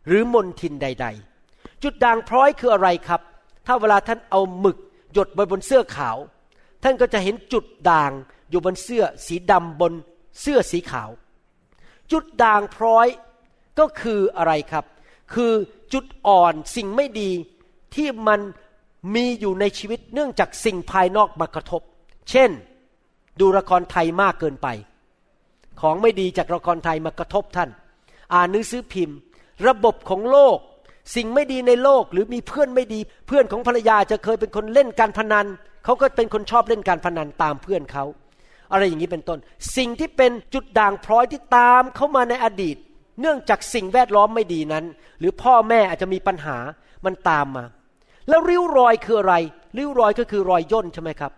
[0.07, 1.07] หรือมนทินใด
[1.45, 3.21] ๆ จุดด่างพร้อยคืออะไรครับ
[3.65, 4.77] ถ้าเวลาท่านเอาหมึก
[5.13, 6.17] หยดไปบนเสื้อขาว
[6.83, 8.11] ท่านก็จะเห็นจุดด่าง
[8.49, 9.93] อยู่บนเสื้อสีดำบน
[10.41, 11.09] เสื้อสีขาว
[12.11, 13.07] จุดด่างพร้อย
[13.79, 14.85] ก็คืออะไรครับ
[15.33, 15.53] คือ
[15.93, 17.31] จุดอ่อนสิ่งไม่ดี
[17.95, 18.39] ที่มัน
[19.15, 21.81] มีอยู่ในชีวิตเนื่องจากสิ่งภายนอกมากระทบ
[22.29, 22.51] เช่น
[23.39, 24.67] ดูละครไทยมากเกินไป
[25.81, 27.69] ของไม่ดีจากละครไทยมากระทบท่าน
[28.33, 29.17] อ่านหนังสือพิมพ์
[29.67, 30.57] ระบบของโลก
[31.15, 35.45] สิ่งไม่ดีในโลกหรือมีเพื่อนไม่ดี เพื่อนของภรรยาจะเคยเป็นคนเล่นการพนัน
[35.85, 38.03] เขาก็เป็นคนชอบเล่นการพนันตามเพื่อนเขา
[38.71, 39.39] อะไรอย่างนี้เป็นต้น
[39.77, 42.77] สิ่งที่เป็นจุดด่างพร้อยที่ตามเข้ามาในอดีต
[43.19, 44.85] เนื่องจากสิ่งแวดล้อมไม่ดีนั้น
[45.19, 46.57] หรือพ่อแม่อาจจะมีปัญหา
[47.05, 47.65] มันตามมา
[48.29, 49.35] แล้วริ้วรอยคืออะไร
[49.77, 51.31] ริ้วรอยก็คือรอยย่นใช่ไหมครับ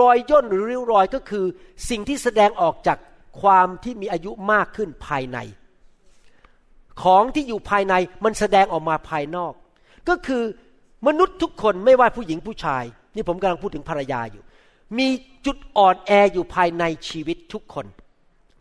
[0.00, 1.44] รอยย่นหรือริ้วรอยก็คือ
[1.90, 2.98] สิ่งที่แสดงออกจาก
[3.40, 5.38] ความที่มีอายุมากขึ้นภายใน
[7.02, 9.52] ของที่อยู่ภายในมันแสดงออกมาภายนอก
[10.08, 10.42] ก็คือ
[11.06, 14.42] มนุษย์ทุกคนไม่ว่าผู้หญิงผู้ชาย นี่ผมกำลังพูดถึงภรรยาอยู่
[14.98, 15.08] มี
[15.46, 17.86] จุดอ่อนแออยู่ภายในชีวิตทุกคน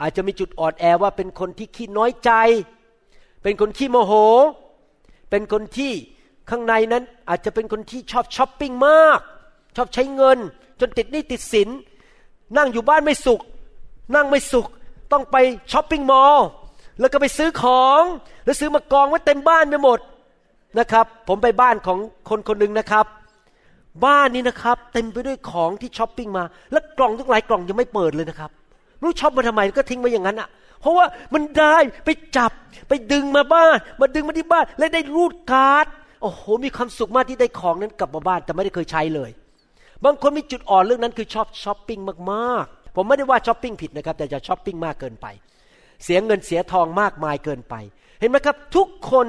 [0.02, 2.32] อาจจะมีจุดอ่อนแอว่าเป็นคนที่ขี้น้อยใจ
[3.44, 4.14] เป็นคนขี้โมโห
[5.30, 5.92] เป็นคนที่
[6.50, 9.20] ข้างในนั้นอาจจะเป็นคนที่ชอบช้อปปิ้งมาก
[9.76, 10.38] ชอบใช้เงิน
[10.80, 11.70] จนติดหนี้ติดสิน
[12.58, 13.42] นั่งอยู่บ้านไม่สุข
[14.16, 14.68] นั่งไม่สุข
[15.12, 15.36] ต้องไป
[15.72, 16.46] ช้อปปิ้งมอลล์
[17.00, 18.02] แล้วก็ไปซื้อของ
[18.46, 20.00] แล้วซื้อมากองไว้เต็มบ้านไปหมด
[20.80, 23.06] นะครับ ผมไปบ้านของคนคนหนึ่งนะครับ
[24.06, 28.52] บ้านนี้นะครับ เต็มไปด้วยของที่ช้อปปิ้งมา แล้วกล่องทุกหลายกล่องยังไม่เปิดเลยนะครับ
[29.04, 30.50] รู้ช้อปมาทำไมก็ทิ้งไว้อย่างนั้นอะ
[30.82, 32.52] เพราะว่ามันได้ไปจับ
[32.90, 35.86] ไปดึงมาบ้าน มาดึงมาที่บ้าน และได้รูดการ์ด
[36.22, 39.30] โอ้โห มีความสุขมากที่ได้ของนั้นกลับมาบ้านแต่ไม่ได้เคยใช้เลย
[40.06, 42.00] บางคนมีจุดอ่อนเรื่องนั้นคือชอบช้อปปิ้ง
[42.32, 45.28] มากๆ ผมไม่ได้ว่าช้อปปิ้งผิดนะครับ แต่จะช้อปปิ้งมากเกินไป
[46.04, 47.76] เสียเงินเสียทองมากมายเกินไป
[48.20, 49.28] เห็นไหมครับ ทุกคน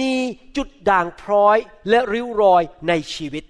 [0.00, 0.14] มี
[0.56, 3.44] จุดด่างพร้อยและริ้วรอยในชีวิต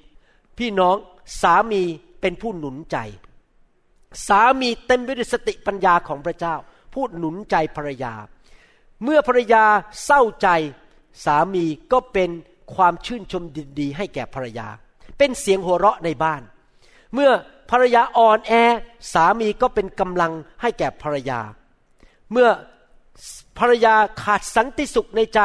[0.59, 0.97] พี่น้อง
[1.41, 1.83] สามี
[2.21, 2.97] เป็นผู้หนุนใจ
[4.29, 6.55] สามีเต็มไปด้วยสติปัญญาของพระเจ้า
[6.95, 8.15] พูดหนุนใจภรรยา
[9.05, 9.65] เมื่อภรรยา
[10.05, 10.49] เศร้าใจ
[11.25, 12.31] สามีก็เป็น
[12.75, 13.43] ความชื่นชม
[13.79, 14.69] ดีๆให้แก่ภรรยา
[15.19, 16.43] เป็นเสียงหัวเราะในบ้าน
[17.15, 17.31] เมื่อ
[17.71, 18.53] ภรรยาอ่อนแอ
[19.15, 21.41] สามีก็เป็นกำลังให้แก่ภรรยา
[22.33, 22.49] เมื่อ
[23.59, 25.41] ภรรยาขาดสันติสุขในใจ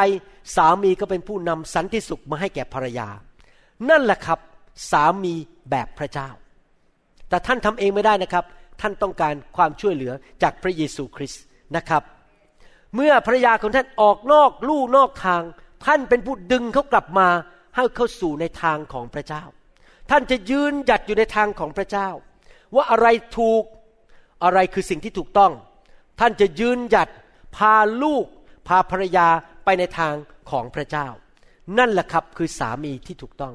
[0.55, 3.07] สามีก็เป็นผู้นำสันติสุขมาให้แก่ภรรยา
[3.89, 4.39] นั่นแหละครับ
[4.91, 5.34] สามี
[5.70, 6.30] แบบพระเจ้า
[7.30, 8.45] แต่ท่านทำเองไม่ได้นะครับ
[8.82, 10.13] ท่านต้องการความช่วยเหลือ
[10.43, 11.43] จากพระเยซูคริสต์
[11.75, 12.03] นะครับ
[12.95, 15.43] เมื่อภรรยาของท่านออกนอกลู่นอกทาง
[15.86, 17.27] ท่านเป็นผู้ดึงเขากลับมา
[17.75, 19.43] ให้เข้าสู่ในทางของพระเจ้า
[20.09, 22.09] ท่านจะยืนหยัดอยู่ในทางของพระเจ้า
[22.75, 23.07] ว่าอะไร
[23.38, 23.63] ถูก
[24.43, 25.51] อะไรคือสิ่งที่ถูกต้อง
[26.19, 27.09] ท่านจะยืนหยัด
[27.55, 28.25] พาลูก
[28.67, 29.27] พาภรรยา
[29.65, 30.13] ไปในทาง
[30.49, 31.07] ของพระเจ้า
[31.77, 33.53] นั่นแหละครับคือสามีที่ถูกต้อง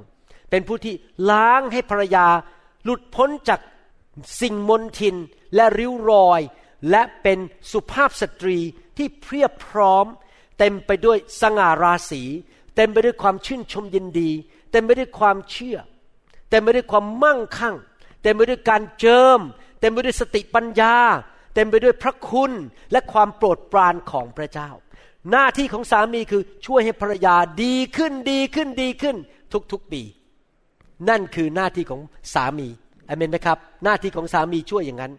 [0.51, 0.95] เป็นผู้ที่
[1.31, 2.27] ล้างให้ภรรยา
[2.85, 3.61] หลุดพ้นจาก
[4.41, 5.17] สิ่งมนทิน
[5.55, 6.41] และริ้วรอย
[6.91, 7.39] และเป็น
[7.73, 8.59] สุภาพสตรี
[8.97, 10.07] ที่เพียบพร้อม
[10.59, 12.23] เต็มไปด้วยสง่าราศี
[12.77, 14.31] เต็มไปด้วยความชื่นชมยินดี
[14.73, 15.79] เต็มไปด้วยความเชื่อ
[16.51, 17.77] เต็มไปด้วยความมั่งคั่ง
[18.23, 19.41] เต็มไปด้วยการเจิม
[19.81, 20.97] เต็มไปด้วยสติปัญญา
[21.55, 22.53] เต็มไปด้วยพระคุณ
[22.93, 24.71] และความโปรดปรานของพระเจ้า
[25.31, 29.17] หน้าที่ของสามีคือช่วยให้ภรรยาดีขึ้นดีขึ้นดีขึ้น
[29.73, 30.03] ทุกๆปี
[31.09, 32.01] นั่นคือหน้าที่ของ
[32.35, 32.69] สามี
[33.09, 35.13] อเมนไหมครับ หน้าที่ของสามีช่วยอย่างนั้น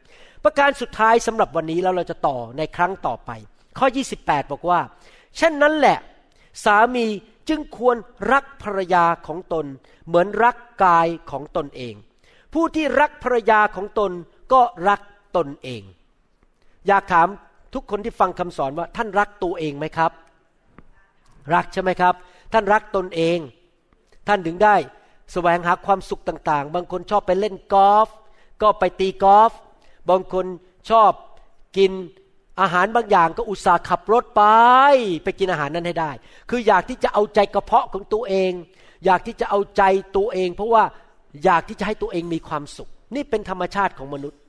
[0.43, 3.31] ประการสุดท้ายสำหรับวันนี้แล้วเราจะต่อในครั้งต่อไป
[3.77, 3.87] ข้อ
[4.19, 4.79] 28 บอกว่า
[5.37, 5.97] เช่นนั้นแหละ
[6.65, 7.05] สามี
[7.49, 7.97] จึงควร
[8.31, 9.65] รักภรรยาของตน
[10.07, 11.93] เหมือนรักกายของตนเอง
[12.53, 14.11] ผู้ที่รักภรรยาของตน
[14.53, 15.01] ก็รัก
[15.37, 15.81] ตนเอง
[16.87, 17.27] อยากถาม
[17.73, 20.11] ทุกคนที่ฟังคำสอนว่าท่านรักตัวเองไหมครับ
[21.53, 22.13] รักใช่ไหมครับ
[22.53, 23.37] ท่านรักตนเอง
[24.27, 24.75] ท่านถึงได้
[25.31, 28.07] แสวงหาความสุขต่างๆ บางคนชอบไปเล่นกอล์ฟ
[28.61, 29.51] ก็ไปตีกอล์ฟ
[30.09, 30.45] บางคน
[30.89, 31.11] ชอบ
[31.77, 31.91] กิน
[32.61, 34.43] อาหารบางอย่างก็อุตส่าห์ขับรถไป
[35.23, 36.11] ไปกินอาหารนั้นให้ได้
[36.49, 38.51] คืออยากที่จะเอาใจกระเพาะของตัวเอง
[39.05, 39.83] อยากที่จะเอาใจ
[40.17, 40.83] ตัวเอง เพราะว่า
[41.43, 44.39] อยากที่จะให้ตัวเองมีความสุข นี่เป็นธรรมชาติของมนุษย์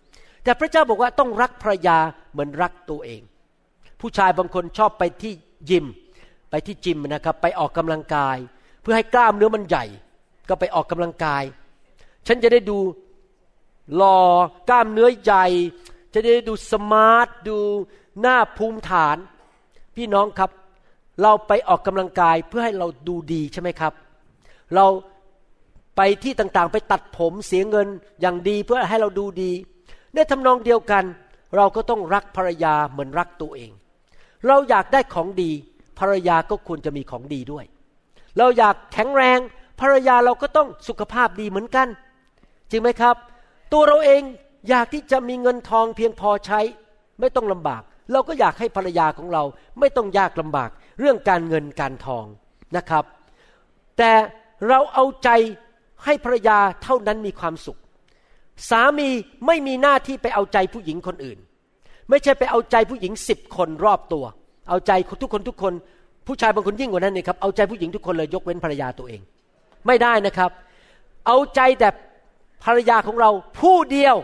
[0.44, 1.98] แต่พระเจ้าบอกว่าต้องรักภรรยา
[2.32, 3.20] เหมือนรักตัวเอง
[4.00, 5.32] ผู้ชายบางคนชอบไปที่
[5.70, 5.86] ยิม
[6.50, 8.36] ไปที่จิมนะครับ ไปออกกำลังกาย
[8.82, 9.84] เพื่อให้กล้ามเนื้อมันใหญ่
[10.48, 11.44] ก็ไปออกกำลังกาย
[12.26, 12.78] ฉันจะได้ดู
[13.96, 14.20] หล่อ
[14.70, 15.46] กล้ามเนื้อใหญ่
[16.14, 17.58] จะได้ดูสมาร์ทดู
[18.20, 19.16] หน้าภูมิฐาน
[19.96, 20.50] พี่น้องครับ
[21.22, 23.92] เราไปออกกำลังกายเพื่อให้เราดูดีใช่ไหมครับ
[24.74, 24.86] เรา
[25.96, 27.88] ไปที่ต่างๆ ไปตัดผมเสียเงิน
[28.20, 29.52] อย่างดีเพื่อให้เราดูดี
[30.14, 31.04] ในทำนองเดียวกัน
[31.56, 33.70] เราก็ต้องรักภรรยาเหมือนรักตัวเอง
[34.46, 35.50] เราอยากได้ของดี
[35.98, 37.64] ภรรยาก็ควรจะมีของดีด้วย
[38.38, 39.38] เราอยากแข็งแรง
[39.80, 41.88] ภรรยาเราก็ต้องสุขภาพดีเหมือนกัน
[42.70, 43.16] จริงไหมครับ
[43.72, 44.22] ตัวเราเอง
[44.68, 46.60] อยากที่จะมีเงินทองเพียงพอใช้
[47.20, 49.42] ไม่ต้องลำบาก เราก็อยากให้ภรรยาของเรา
[49.80, 50.70] ไม่ต้องยากลำบาก
[51.00, 52.24] เรื่องการเงินการทอง
[52.76, 53.04] นะครับ
[53.98, 54.12] แต่
[54.68, 55.30] เราเอาใจ
[56.04, 57.78] ให้ภรรยาเท่านั้นมีความสุข
[58.70, 59.08] สามี
[59.46, 61.38] ไม่มีหน้าที่ไปเอาใจผู้หญิงคนอื่น
[62.10, 64.24] ไม่ใช่ไปเอาใจผู้หญิงสิบคนรอบตัว
[64.68, 65.72] เอาใจทุกคนทุกคน
[66.26, 69.20] ผู้ชายบางคนยิ่งกว่านั้นนี่ครับเอาใจผู้หญิงทุกคนเลยยกเว้นภรรยาตัวเอง
[69.86, 70.50] ไม่ได้นะครับ
[71.26, 71.88] เอาใจแต่
[72.64, 73.30] ภรรยาของเรา
[73.60, 74.16] ผู้เดียว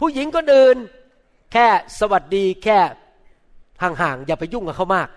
[0.00, 0.76] ผู้หญิงคนอื่น
[1.52, 1.66] แค่
[1.98, 2.78] สวัสดีแค่
[3.82, 5.08] ห่างๆอย่าไปยุ่งกับเขามาก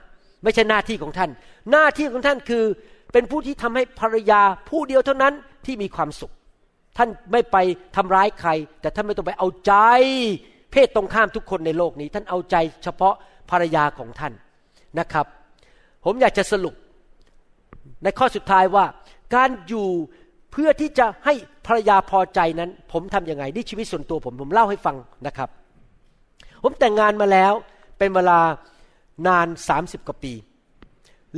[0.44, 1.32] ไม่ใช่หน้าที่ของท่าน
[1.72, 2.64] หน้าที่ของท่านคือ
[3.14, 5.34] เป็นผู้ที่ทำให้ภรรยาผู้เดียวเท่านั้น
[5.66, 6.34] ที่มีความสุข
[6.98, 7.58] ท่านไม่ไป
[7.96, 8.50] ทำร้ายใคร
[8.82, 9.74] แต่ท่านไม่ต้องไปเอาใจ
[10.72, 13.16] เพศตรงข้ามทุกคนในโลกนี้ ท่านเอาใจเฉพาะ
[13.52, 14.34] ภรรยาของท่าน
[15.00, 15.26] นะครับ
[16.06, 16.76] ผมอยากจะสรุป
[18.04, 18.86] ในข้อสุดท้ายว่า
[19.36, 19.90] การอยู่
[20.52, 21.34] เพื่อที่จะให้
[21.66, 24.96] ภรรยาพอใจนั้น ผมทำยังไงนี่ชีวิตส่วนตัวผมผมเล่าให้ฟัง
[25.28, 25.50] นะครับ
[26.64, 27.54] ผมแต่งงานมาแล้ว
[27.98, 28.40] เป็นเวลา
[29.28, 30.34] นาน 30 กว่าปี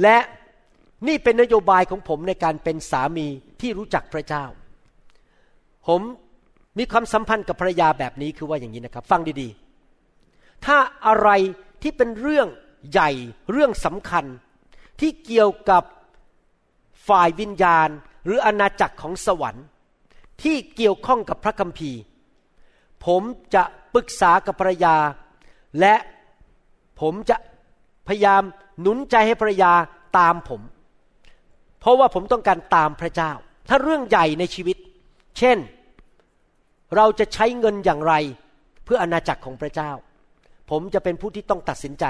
[0.01, 0.17] และ
[1.07, 3.27] นี่เป็นนโยบายของผมในการเป็นสามี
[3.61, 4.45] ที่รู้จักพระเจ้า
[5.87, 6.01] ผม
[6.77, 10.77] มีความสัมพันธ์กับภรรยาแบบนี้คือว่าอย่างนี้นะครับ ฟังดีๆ ถ้า
[11.07, 11.29] อะไร
[11.81, 12.47] ที่เป็นเรื่อง
[12.91, 13.11] ใหญ่
[13.51, 14.25] เรื่องสำคัญ
[14.99, 15.83] ที่เกี่ยวกับ
[17.07, 17.89] ฝ่ายวิญญาณ
[18.25, 19.65] หรืออาณาจักรของสวรรค์
[20.41, 21.99] ที่เกี่ยวข้องกับพระคัมภีร์
[23.05, 23.21] ผม
[23.55, 24.95] จะปรึกษากับภรรยา
[25.79, 25.95] และ
[27.01, 27.37] ผมจะ
[28.07, 28.43] พยายาม
[28.81, 29.71] หนุนใจให้ภรรยา
[30.17, 30.61] ตามผม
[31.79, 33.31] เพราะว่าผมต้องการตามพระเจ้า
[33.69, 34.77] ถ้าเรื่องใหญ่ในชีวิต
[35.37, 35.57] เช่น
[36.95, 38.13] เราจะใช้เงินอย่างไร
[38.85, 39.91] เพื่ออาณาจักรของพระเจ้า
[40.69, 42.05] ผมจะเป็นผู้ที่ต้องตัดสินใจ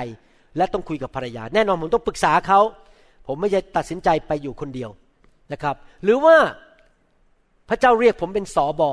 [0.57, 2.59] และต้องคุยกับภรรยา แน่นอนผมต้องปรึกษาเขา
[3.33, 4.89] ผมไม่ใช่ตัดสินใจไปอยู่คนเดียว
[5.51, 6.37] นะครับ หรือว่า
[7.69, 8.91] พระเจ้าเรียกผมเป็นสอบอ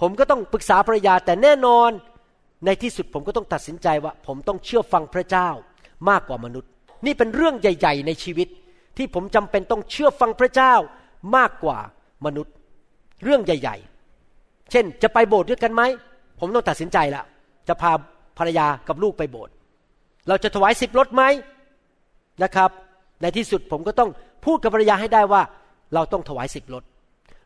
[0.00, 1.90] ผมก็ต้องปรึกษาภรรยาแต่แน่นอน
[2.64, 5.48] ในที่สุดผมก็ต้องตัดสินใจว่า ผมต้องเชื่อฟังพระเจ้า
[6.10, 6.70] มากกว่ามนุษย์
[7.06, 8.48] นี่เป็นเรื่องใหญ่ ๆ ในชีวิต
[8.96, 10.74] ที่ผมจำเป็นต้องเชื่อฟังพระเจ้า
[11.36, 11.78] มากกว่า
[12.26, 12.52] มนุษย์
[13.24, 13.76] เรื่องใหญ่
[14.24, 15.82] ๆ เช่นจะไปโบสถ์ด้วยกันไหม
[16.40, 17.24] ผมต้องตัดสินใจแล้ว
[17.68, 17.92] จะพา
[18.38, 19.52] ภรรยากับลูกไปโบสถ์
[20.28, 21.22] เราจะถวายสิบรถไหม
[22.42, 22.70] นะครับ
[23.22, 24.10] ในที่สุดผมก็ต้อง
[24.44, 25.42] พูดกับภรรยาให้ได้ว่า
[25.94, 26.82] เราต้องถวายสิบรถ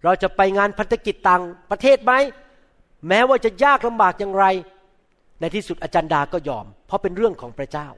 [0.05, 2.13] เราจะไปงานพันธกิจต่างประเทศไหม
[3.09, 4.45] แม้ว่าจะยากลำบากอย่างไร
[5.41, 7.89] ในที่สุดอาจารย์ดาก็ยอม เพราะเป็นเรื่องของพระเจ้า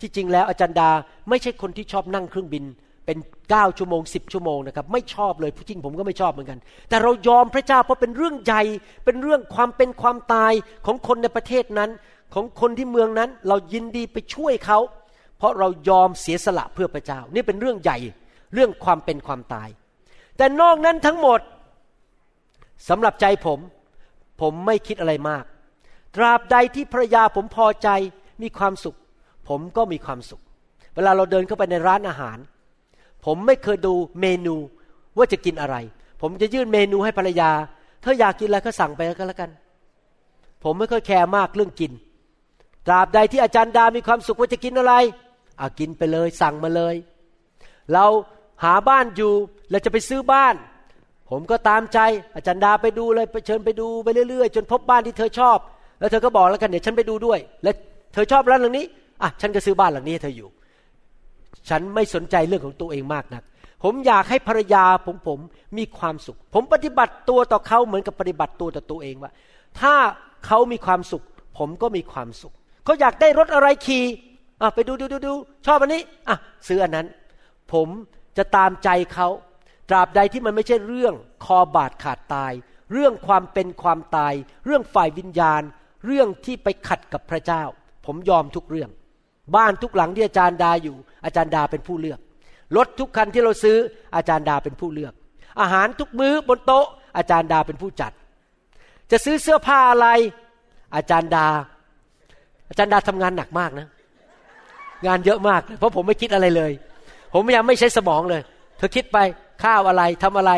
[0.00, 0.90] ที่จริงแล้วอาจารย์ดา
[1.28, 2.64] ไม่ใช่คนที่ชอบนั่งเครื่องบิน
[3.06, 3.18] เป็น
[3.50, 6.58] เก้าชั่วโมงสิบชั่วโมงนะครับไม่ชอบเลยผู้จริงผมก็ไม่ชอบเหมือนกัน
[6.88, 8.62] แต่เรายอมพระเจ้าเพราะเป็นเรื่องใหญ่
[9.04, 10.52] เป็นเรื่องความเป็นความตาย
[10.86, 11.90] ของคนในประเทศนั้น
[12.34, 14.78] ของคนที่เมืองนั้น เรายินดีไปช่วยเขา
[15.42, 17.98] เพราะเรายอมเสียสละเพื่อพระเจ้า นี่เป็นเรื่องใหญ่
[18.54, 19.68] เรื่องความเป็นความตาย
[20.36, 21.40] แต่นอกนั้นทั้งหมด
[22.88, 23.58] สำหรับใจผม
[24.40, 25.44] ผมไม่คิดอะไรมาก
[26.16, 27.88] ตราบใดที่ภรรยาผมพอใจ
[28.42, 28.96] มีความสุข
[29.48, 30.42] ผมก็มีความสุข
[30.94, 32.38] เวลาเราเดินเข้าไปในร้านอาหาร
[33.24, 34.56] ผมไม่เคยดูเมนู
[35.16, 35.76] ว่าจะกินอะไร
[36.20, 37.50] ผมจะยื่นเมนูให้ภรรยา
[38.02, 39.50] เธออยากกินอะไรก็สั่งไปก็แล้วกัน
[40.62, 41.92] ผมไม่ค่อยแคร์มากเรื่องกิน
[42.86, 44.94] ตราบใดที่อาจารย์ดา มีความสุขว่าจะกินอะไร
[45.60, 46.94] อะกินไปเลย สั่งมาเลย
[47.92, 48.06] เรา
[48.64, 49.32] หาบ้านอยู่
[49.70, 50.54] เราจะไปซื้อบ้าน
[51.30, 51.98] ผมก็ตามใจ
[52.34, 55.58] อาจารย์ดาไปดูเลยไปเชิญไปดูไปเรื่อยๆ จนพบบ้านที่เธอชอบ
[55.98, 57.70] แล้วเธอก็บอกแล้วกันเดี๋ยวฉันไปดูด้วย และ
[58.12, 58.86] เธอชอบร้านหลังนี้
[59.22, 60.48] อะฉันก็ซื้อบ้านหลังนี้ให้เธออยู่
[61.68, 63.42] ฉันไม่สนใจเรื่องของตัวเองมากนัก
[63.82, 65.38] ผมอยากให้ภรรยาผมผม
[65.78, 69.32] มีความสุข ผมปฏิบัติตัวต่อเขาเหมือนกับปฏิบัติตัวต่อตัวเองว่า
[69.80, 69.94] ถ้า
[70.46, 71.22] เขามีความสุข
[71.58, 72.52] ผมก็มีความสุข
[72.84, 74.04] เขาอยากได้รถอะไรขี่
[74.62, 75.34] อะไปดูดูดูดู
[75.66, 76.36] ชอบอันนี้อะ
[76.68, 77.06] ซื้ออันนั้น
[77.72, 77.88] ผม
[78.36, 79.28] จะตามใจเขา
[79.88, 82.52] ตราบใดที่มันไม่ใช่เรื่องคอบาดขาดตาย
[82.92, 84.34] เรื่องความเป็นความตาย
[84.66, 85.62] เรื่องฝ่ายวิญญาณ
[86.06, 87.62] เรื่องที่ไปขัดกับพระเจ้า
[88.06, 88.90] ผมยอมทุกเรื่อง
[89.56, 92.20] บ้านทุกหลังที่อาจารย์ดาอยู่ อาจารย์ดาเป็นผู้เลือก
[92.76, 93.78] รถทุกคันที่เราซื้อ
[94.16, 95.12] อาจารย์ดาเป็นผู้เลือก
[95.60, 96.86] อาหารทุกมื้อบนโต๊ะ
[97.16, 98.12] อาจารย์ดาเป็นผู้จัด
[99.10, 100.08] จะซื้อเสื้อผ้าอะไร
[100.96, 101.46] อาจารย์ดา
[102.68, 103.88] อาจารย์ดาทำงานหนักมากนะ
[105.06, 106.72] งานเยอะมาก เพราะผมไม่คิดอะไรเลย
[107.32, 108.42] ผมพยายามไม่ใช้สมองเลย
[108.78, 109.18] เธอคิดไป
[109.62, 110.52] ข้าวอะไรทำอะไร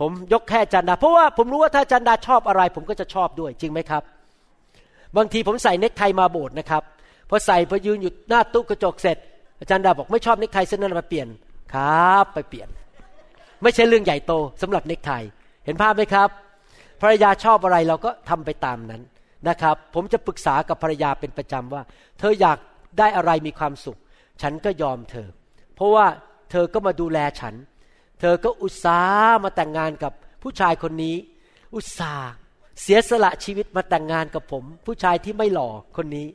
[0.00, 4.02] ผมยกแค่จันดา เพราะว่าผมรู้ว่าถ้าจันดาชอบอะไร ผมก็จะชอบด้วยจริงไหมครับ
[5.16, 6.82] บางทีผมใส่เน็กไทมาโบสถ์นะครับ
[7.28, 9.16] พอใส่พอยืนอยู่หน้าตู้กระจกเสร็จ
[9.60, 11.28] อาจารย์ดาบอกไม่ชอบเน็กไทเส้นนั้นมาเปลี่ยน
[11.74, 12.68] ครับ ไปเปลี่ยน
[13.62, 15.12] ไม่ใช่เรื่องใหญ่โตสำหรับเน็กไท
[15.64, 16.28] เห็นภาพไหมครับ
[17.00, 19.02] ภรรยาชอบอะไรเราก็ทำไปตามนั้น
[19.48, 21.82] นะครับ ผมจะปรึกษากับภรรยาเป็นประจำว่า
[22.18, 22.58] เธออยาก
[22.98, 23.98] ได้อะไรมีความสุข
[24.42, 25.28] ฉันก็ยอมเธอ
[25.74, 26.06] เพราะว่า
[26.50, 27.54] เธอก็มาดูแลฉัน
[28.20, 30.12] เธอก็อุตส่าห์มาแต่งงานกับ
[30.42, 31.16] ผู้ชายคนนี้
[31.74, 32.30] อุตส่าห์
[32.82, 36.28] เสียสละชีวิตมาแต่งงานกับผม ผู้ชายที่ไม่หล่อคนนี้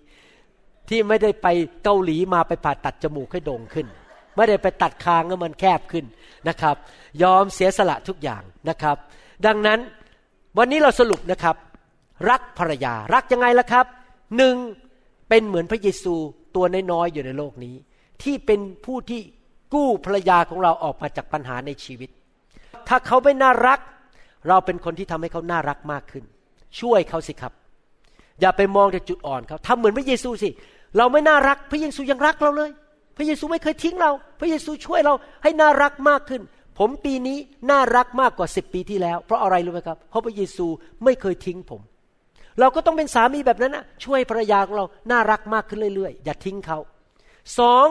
[0.90, 1.48] ที่ไม่ได้ไป
[1.84, 3.88] เกาหลีมาไปผ่าตัดจมูกให้โด่งขึ้น
[4.36, 6.06] ไม่ได้ไปตัดคางให้มันแคบขึ้น
[6.48, 6.76] นะครับ
[7.24, 8.98] ยอมเสียสละทุกอย่างนะครับ
[9.46, 9.80] ดังนั้น
[10.58, 11.56] วันนี้เราสรุปนะครับ
[12.30, 13.86] รักภรรยา รักยังไงล่ะครับ
[14.38, 14.56] หนึ่ง
[15.30, 16.16] เป็นเหมือนพระเยซู
[16.56, 17.76] ตัวน้อยๆอยู่ในโลกนี้
[18.24, 19.22] ที่เป็นผู้ที่
[19.74, 22.10] กู้ภรรยาของเราออกมาจากปัญหาในชีวิต
[22.88, 23.80] ถ้าเขาไม่น่ารัก
[24.48, 26.24] เราเป็นคนที่ทำให้เขาน่ารักมากขึ้น
[26.80, 27.54] ช่วยเขาสิครับ
[28.42, 30.50] อย่าไปมองแต่จุดอ่อนเขาทำเหมือนพระเยซูสิ
[30.98, 32.70] เราไม่น่ารัก พระเยซูยังรักเราเลย
[33.18, 36.42] พระเยซูไม่เคยทิ้งเรา พระเยซูช่วยเราให้น่ารักมากขึ้น
[36.80, 37.38] ผมปีนี้
[37.70, 40.66] น่ารักมากกว่าสิบปีที่แล้ว เพราะอะไรรู้ไหมครับ เพราะพระเยซู
[41.04, 41.82] ไม่เคยทิ้งผม
[42.60, 46.80] เราก็ต้องเป็นสามีแบบนั้นนะช่วยภรรยาของเราน่ารักมากขึ้นเรื่อยๆ อย่าทิ้งเขา
[47.60, 47.88] สอง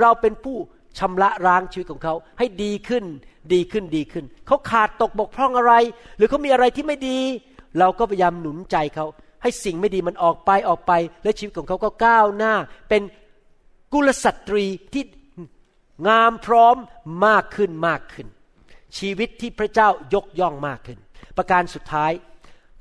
[0.00, 0.56] เราเป็นผู้
[0.98, 3.04] ชำระล้างชีวิตของเขาให้ดีขึ้น
[3.52, 5.74] ดีขึ้นดีขึ้น เขาขาดตกบกพร่องอะไร
[6.16, 7.18] หรือเขามีอะไรที่ไม่ดี
[7.78, 9.06] เราก็พยายามหนุนใจเขา
[9.42, 10.92] ให้สิ่งไม่ดีมันออกไปออกไป
[11.24, 12.54] และชีวิตของเขาก็ก้าวหน้า
[12.88, 13.02] เป็น
[13.92, 15.04] กุลสตรีที่
[16.08, 16.76] งามพร้อม
[17.26, 18.26] มากขึ้นมากขึ้น
[18.98, 20.98] ชีวิตที่พระเจ้ายกย่องมากขึ้น
[21.36, 22.12] ประการสุดท้าย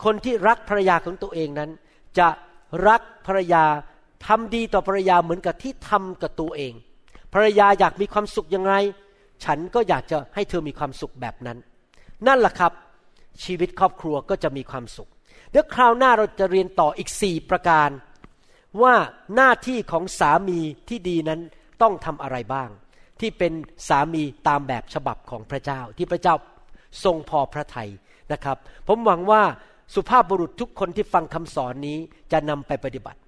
[0.03, 1.71] คนที่รักภรรยาของตัวเองนั้น
[2.19, 2.27] จะ
[2.87, 3.63] รักภรรยา
[4.27, 6.73] ทำดีต่อภรรยาเหมือนกับที่ทำกับตัวเอง
[7.33, 8.73] ภรรยาอยากมีความสุขยังไง
[9.43, 11.57] ฉันก็อยากจะให้เธอมีความสุขแบบนั้น
[12.27, 12.71] นั่นแหละครับ
[13.43, 15.09] ชีวิตครอบครัวก็จะมีความสุข
[15.51, 17.89] เดี๋ยวคราวหน้าเราจะเรียนต่ออีกสี่ประการ
[18.81, 18.95] ว่า
[19.35, 21.39] หน้าที่ของสามีที่ดีนั้น
[21.81, 22.69] ต้องทำอะไรบ้าง
[23.19, 23.53] ที่เป็น
[23.87, 26.35] สามีตามแบบฉบับของพระเจ้า ที่พระเจ้า
[27.03, 27.89] ทรงพอพระทัย
[28.31, 29.43] นะครับ ผมหวังว่า
[29.95, 31.97] สุภาพบุรุษทุกคนที่ฟังคำสอนนี้
[32.31, 33.19] จะนำไปปฏิบัติ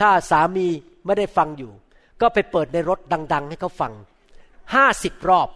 [0.00, 0.66] ถ้าสามี
[1.04, 1.72] ไม่ได้ฟังอยู่
[2.20, 2.98] ก็ไปเปิดในรถ
[3.32, 3.92] ดัง ๆ ให้เขาฟัง
[4.74, 5.48] ห้าสิบรอบ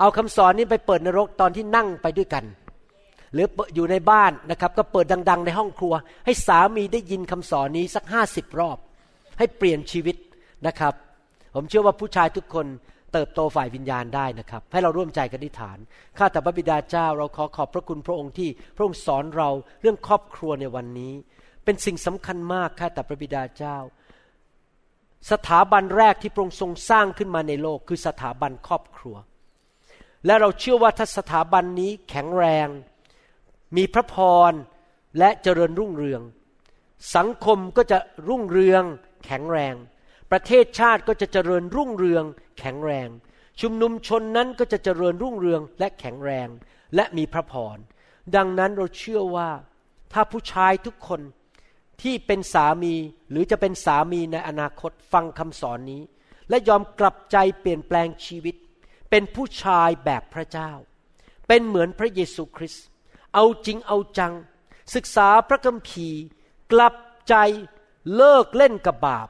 [0.00, 2.44] เอาคำสอนนี้ไปเปิดในรถตอนที่นั่งไปด้วยกัน
[3.34, 5.94] หรืออยู่ในบ้านนะครับ ก็เปิดดัง ๆ ในห้องครัว
[6.24, 8.78] ให้สามีได้ยินคำสอนนี้สักห้าสิบรอบ
[9.38, 10.16] ให้เปลี่ยนชีวิต
[10.66, 10.94] นะครับ
[11.54, 12.66] ผมเชื่อว่าผู้ชายทุกคน
[13.14, 15.78] เติบโตฝ่ายวิญญาณได้นะครับ ให้เราร่วมใจกันอธิษฐาน
[16.18, 19.50] ข้าแต่พระบิดาเจ้าเราขอขอบพระคุณพระองค์ที่พระองค์สอนเรา
[19.80, 21.12] เรื่องครอบครัวในวันนี้
[21.64, 23.76] เป็นสิ่งสำคัญมากข้าแต่พระบิดาเจ้า
[25.30, 29.16] สถาบันแรกที่พระองค์ทรงสร้างขึ้นมาในโลกคือสถาบันครอบครัว
[30.26, 32.68] และเราเชื่อว่าถ้าสถาบันนี้แข็งแรง
[33.76, 34.16] มีพระพ
[34.50, 34.52] ร
[35.18, 36.22] และเจริญรุ่งเรือง
[37.16, 37.98] สังคมก็จะ
[38.28, 38.84] รุ่งเรือง
[39.24, 39.74] แข็งแรง
[40.30, 42.24] ประเทศชาติก็จะเจริญรุ่งเรือง
[42.58, 43.08] แข็งแรง
[43.60, 46.48] ชุมนุมชนนั้นก็จะเจริญรุ่งเรืองและแข็งแรง
[46.94, 47.76] และมีพระพร
[48.36, 49.50] ดังนั้นเราเชื่อว่า
[50.12, 51.20] ถ้าผู้ชายทุกคน
[52.02, 52.94] ที่เป็นสามี
[53.30, 56.02] หรือจะเป็นสามีในอนาคตฟังคำสอนนี้
[56.48, 58.54] และยอมกลับใจเปลี่ยนแปลงชีวิต
[59.10, 60.70] เป็นผู้ชายแบบพระเจ้า
[61.48, 62.84] เป็นเหมือนพระเยซูคริสต์
[63.34, 64.34] เอาจริงเอาจัง
[64.94, 66.22] ศึกษาพระคัมภีร์
[66.72, 66.94] กลับ
[67.28, 67.34] ใจ
[68.16, 69.28] เลิกเล่นกับบาป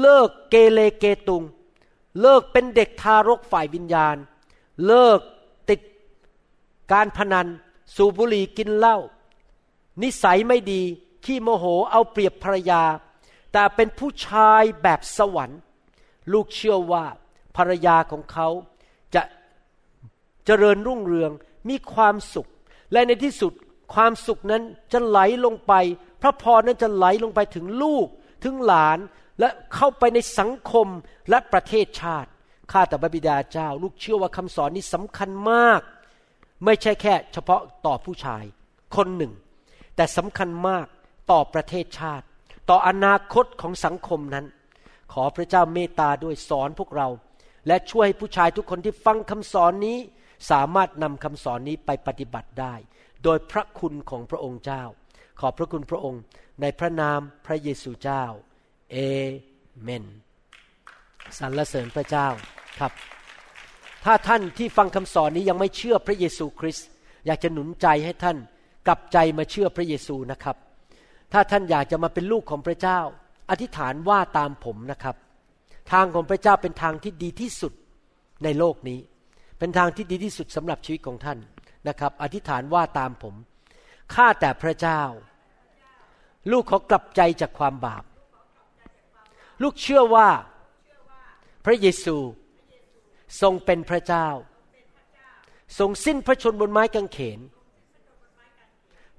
[0.00, 1.42] เลิกเกเรเกตุง
[2.20, 4.16] เลิกเป็นเด็กทารกฝ่ายวิญญาณ
[4.86, 5.20] เลิก
[5.68, 5.80] ติด
[6.92, 7.46] การพนัน
[7.94, 8.96] สูบบุหรี่กินเหล้า
[10.02, 10.82] นิสัยไม่ดี
[11.24, 12.82] ขี้โมโหเอาเปรียบภรรยา
[13.52, 15.60] แต่เป็นผู้ชายแบบสวรรค์
[16.32, 17.04] ลูกเชื่อว่า
[17.56, 18.48] ภรรยาของเขา
[19.14, 19.22] จะ
[20.46, 21.32] เจริญรุ่งเรือง
[21.68, 22.48] มีความสุข
[22.92, 23.52] และในที่สุด
[23.94, 24.62] ความสุขนั้น
[24.92, 25.72] จะไหลลงไป
[26.22, 28.06] พระพรนั้นจะไหลลงไปถึงลูก
[28.44, 28.98] ถึงหลาน
[29.40, 30.86] และเข้าไปในสังคม
[31.30, 32.30] และประเทศชาติ
[32.72, 35.80] ข้าแต่พระบิดาเจ้า ลูกเชื่อว่าคำสอนนี้สำคัญมาก
[36.64, 38.44] ไม่ใช่แค่ เฉพาะต่อผู้ชาย
[38.96, 39.32] คนหนึ่ง
[39.96, 40.86] แต่สำคัญมาก
[41.30, 42.26] ต่อประเทศชาติ
[42.70, 44.46] ต่ออนาคตของสังคมนั้น
[45.12, 47.08] ขอพระเจ้าเมตตาด้วยสอนพวกเรา
[47.66, 49.98] และช่วยให้ผู้ชายทุกคนที่ฟังคำสอนนี้
[50.50, 52.74] สามารถนำคำสอนนี้ไปปฏิบัติได้
[53.24, 54.82] โดยพระคุณของพระองค์เจ้า
[55.40, 56.22] ขอบพระคุณพระองค์
[56.60, 58.24] ในพระนามพระเยซูเจ้า
[58.92, 58.96] เอ
[59.82, 60.04] เมน
[61.38, 62.28] สรรเสริญพระเจ้า
[62.80, 62.92] ครับ
[64.04, 66.86] ถ้าท่านที่ฟังคำสอนนี้ยังไม่เชื่อพระเยซูคริสต์
[67.26, 68.36] อยากจะหนุนใจให้ท่าน
[68.86, 70.56] กลับใจมาเชื่อพระเยซูนะครับ
[71.32, 73.00] ถ้าท่านอยากจะมาเป็นลูกของพระเจ้า
[73.50, 75.16] อธิษฐานว่าตามผมนะครับ
[75.92, 77.72] ทางของพระเจ้าเป็นทางที่ดีที่สุด
[78.44, 78.98] ในโลกนี้
[79.58, 81.38] เป็นทางที่ดีที่สุดสำหรับชีวิตของท่าน
[81.88, 83.34] นะครับ อธิษฐานว่าตามผม
[84.14, 85.00] ข้าแต่พระเจ้า
[86.50, 88.04] ลูกขอกลับใจจากความบาป
[89.62, 90.28] ลูกเชื่อว่า
[91.64, 92.16] พระเยซู
[93.40, 94.28] ทรงเป็นพระเจ้า
[95.78, 97.40] ทรงสิ้นพระชนบนไม้กางเขน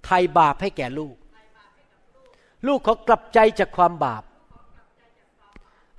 [0.03, 1.15] ไถ่บาปให้แก่ลูก
[2.67, 4.23] ลูกขอกลับใจจากความบาป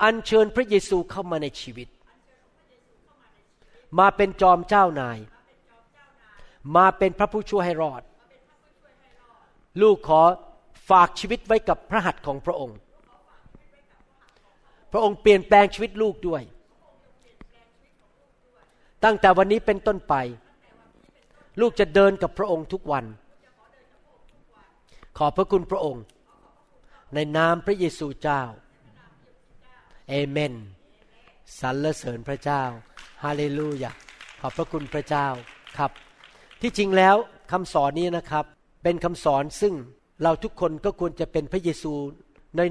[0.02, 1.88] อัญเชิญพระเยซูเข้ามาในชีวิต
[3.98, 5.18] มาเป็นจอมเจ้านาย
[6.76, 8.02] มาเป็นพระผู้ช่วยให้รอด
[9.82, 10.22] ลูกขอ
[10.88, 12.78] ฝากชีวิตไว้กับพระหัตถ์ของพระองค์
[14.92, 16.42] พระองค์เปลี่ยนแปลงชีวิตลูกด้วย
[19.04, 20.14] ตั้งแต่วันนี้เป็นต้นไป
[21.60, 23.04] ลูกจะเดินกับพระองค์ทุกวัน
[25.18, 26.04] ขอบพระคุณพระองค์
[27.14, 28.42] ในนามพระเยซูเจ้า
[30.08, 30.54] เอเมน
[31.60, 32.62] สรรเสริญพระเจ้า
[33.24, 33.92] ฮาเลลูยา
[34.40, 35.26] ขอบพระคุณพระเจ้า
[35.78, 35.90] ครับ
[36.60, 37.16] ที่จริงแล้ว
[37.52, 38.44] คำสอนนี้นะครับ
[38.82, 39.74] เป็นคำสอนซึ่ง
[40.22, 41.92] เราทุกคนก็ควรจะเป็นพระเยซู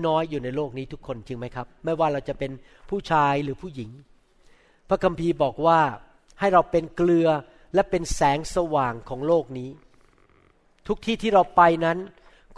[0.08, 2.52] น้อยๆ อยู่ในโลกนี้ทุกคนจริงไหมครับ ไม่ว่าเราจะเป็น
[2.90, 3.90] ผู้ชายหรือผู้หญิง
[4.90, 5.80] พระคัมภีร์บอกว่า
[6.40, 7.28] ให้เราเป็นเกลือ
[7.74, 9.70] และเป็นแสงสว่างของโลกนี้
[10.88, 11.98] ทุกที่ที่เราไปนั้น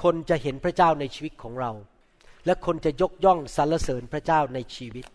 [0.04, 1.72] คนจะเห็นพระเจ้าในชีวิตของเรา
[2.46, 5.06] และคนจะยกย่องสรรเสริญพระเจ้าในชีวิต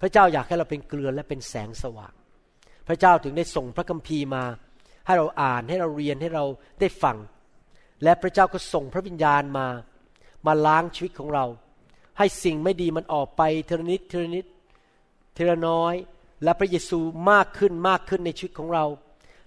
[0.00, 2.12] พระเจ้าอยากให้เราเป็นเกลือและเป็นแสงสว่าง
[2.88, 4.44] พระเจ้าถึงได้ส่งพระคัมภีร์มา
[5.06, 6.44] ให้เราอ่านให้เราเรียนให้เรา
[6.80, 7.16] ได้ฟัง
[8.02, 9.66] และพระเจ้าก็ส่งพระวิญญาณมา
[10.46, 11.46] มาล้างชีวิตของเรา
[12.18, 14.46] ให้สิ่งไม่ดีมันออกไปเทระนิดเทระนิด
[15.34, 15.94] เทระน้อย
[16.44, 18.84] และพระเยซูมากขึ้นมากขึ้นในชีวิตของเรา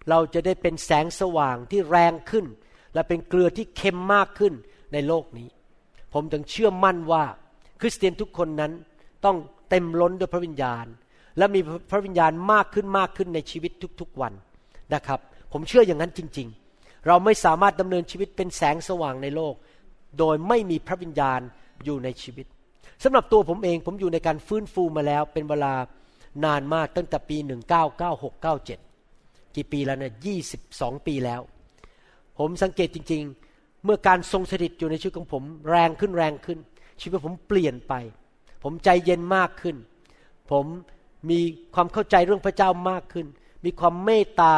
[0.09, 2.45] เราจะได้เป็นแสงสว่างที่แรงขึ้น
[2.93, 4.53] และเป็นเกลือที่เค็มมากขึ้น
[4.93, 5.47] ในโลกนี้
[6.13, 7.23] ผมถึงเชื่อมั่นว่า
[7.81, 8.71] คริสเตียนทุกคนนั้น
[9.25, 9.37] ต้อง
[9.69, 10.85] เต็มล้นด้วยพระวิญญาณ
[11.37, 11.59] และมี
[11.91, 13.71] พระวิญญาณมากขึ้นมากขึ้นในชีวิต
[14.01, 14.33] ทุกๆวัน
[14.93, 15.19] นะครับ
[15.51, 19.53] ผมเชื่ออย่างนั้นจริง ๆ เราไม่สามารถดำเนินชีวิตเป็นแสงสว่างในโลก
[20.19, 21.41] โดยไม่มีพระวิญญาณ
[21.85, 22.45] อยู่ในชีวิต
[23.03, 25.73] สำหรับตัวผมเองผมอยู่ในการฟื้นฟูมาแล้ว เป็นเวลา
[26.45, 27.37] นานมากตั้งแต่ปี
[28.25, 30.13] 1996-97 กี่ปีแล้วเนี่ย
[30.59, 31.41] 22 ปีแล้ว
[32.37, 33.21] ผมสังเกตจริง
[33.53, 36.59] ๆ เมื่อการทรงสถิตอยู่ในชีวิตของผมแรงขึ้นแรงขึ้น
[37.01, 37.93] ชีวิตผมเปลี่ยนไป
[38.63, 39.75] ผมใจเย็นมากขึ้น
[40.51, 40.65] ผม
[41.29, 41.39] มี
[41.75, 43.27] ความเข้าใจเรื่องพระเจ้ามากขึ้น
[43.65, 44.55] มีความเมตตา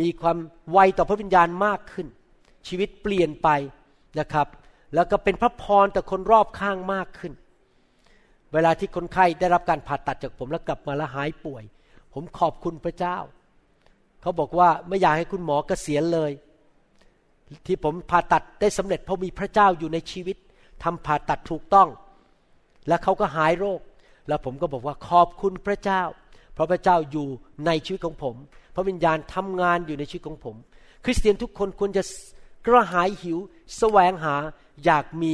[0.00, 0.36] มีความ
[0.72, 2.06] ไวต่อพระวิญญาณมากขึ้น
[2.68, 3.48] ชีวิตเปลี่ยนไป
[4.18, 4.46] นะครับ
[4.94, 7.32] แล้วก็เป็นพระพรต่อคนรอบข้างมากขึ้น
[8.52, 11.64] เวลาที่คนไข้ได้รับการผ่าตัดจากผมแล้วกลับมาแล้วหายป่วย
[12.14, 13.16] ผมขอบคุณพระเจ้า
[14.22, 16.30] เขาบอกว่าไม่อยากให้คุณหมอกเกษียณเลย
[17.66, 20.36] ที่ผมผ่าตัดได้สำเร็จเพราะมีพระเจ้าอยู่ในชีวิต
[20.82, 21.88] ทำผ่าตัดถูกต้อง
[22.88, 23.80] และเขาก็หายโรค
[24.28, 26.02] แล้วผมก็บอกว่าขอบคุณพระเจ้า
[26.54, 27.26] เพราะพระเจ้าอยู่
[27.66, 28.34] ในชีวิตของผม
[28.74, 30.56] พระวิญญาณทำงานอยู่ในชีวิตของผม
[31.04, 32.02] คริสเตียนทุกคนควรจะ
[32.66, 33.38] กระหายหิว
[33.78, 34.36] แสวงหา
[34.84, 35.32] อยากมี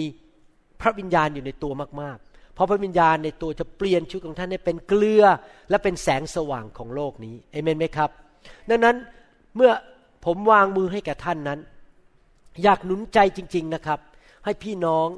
[0.80, 1.72] พระวิญญาณอยู่ในตัว
[2.02, 5.24] มากๆ เพราะพระวิญญาณในตัวจะเปลี่ยนชีวิตของท่านให้เป็นเกลือ
[5.70, 8.10] และเป็นแสงสว่างของโลกนี้เอเมนไหมครับ
[8.70, 8.96] ดังนั้น
[9.56, 9.72] เมื่อ
[10.24, 11.60] ผมวางมือให้แก่ท่านนั้น
[12.62, 14.00] อยากหนุนใจจริง ๆนะครับ
[14.44, 15.08] ให้พี่น้อง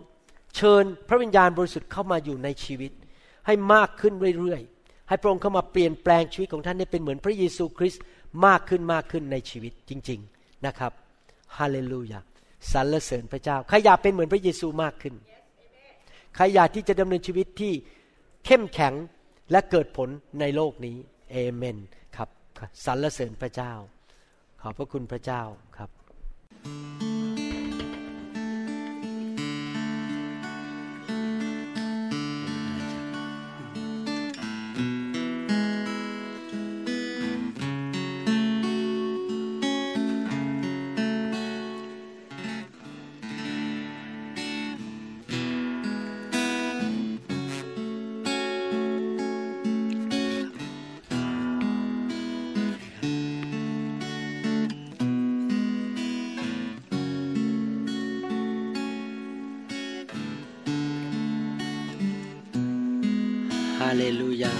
[0.56, 2.92] เชิญพระวิญญาณบริสุทธิ์เข้ามาอยู่ในชีวิต
[3.46, 8.02] ให้มากขึ้นเรื่อยๆ ให้พระองค์เข้ามาเปลี่ยนแปลงชีวิตของท่านให้เป็นเหมือนพระเยซูคริสต์
[8.46, 10.92] มากขึ้นมากขึ้นในชีวิตจริง ๆนะครับ
[11.56, 12.20] ฮาเลลูยา
[12.72, 15.14] สรรเสริญพระเจ้าใครอยากเป็นเหมือนพระเยซูมากขึ้น
[16.36, 17.72] ใครอยากที่จะดำเนินชีวิตที่
[18.46, 18.94] เข้มแข็ง
[19.50, 20.08] และเกิดผล
[20.40, 20.96] ในโลกนี้
[21.30, 21.78] เอเมน
[22.16, 22.28] ครับ
[22.84, 23.72] สรรเสริญพระเจ้า
[24.60, 25.42] ขอบพระคุณพระเจ้า
[25.76, 64.54] ครับาเลลูยา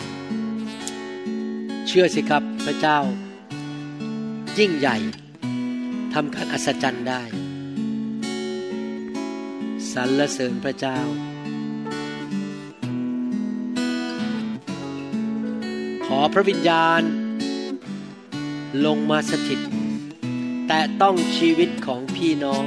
[1.87, 2.99] เชื่อสิครับพระเจ้า
[4.59, 4.97] ยิ่งใหญ่
[6.15, 7.23] ทำการอัศจรรย์ได้
[9.93, 10.99] สรรเสริญพระเจ้า
[16.05, 17.03] ขอพระวิญญาณ
[18.85, 19.61] ลงมาสถิต
[20.69, 22.65] แต่ต้องชีวิตของพี่น้อง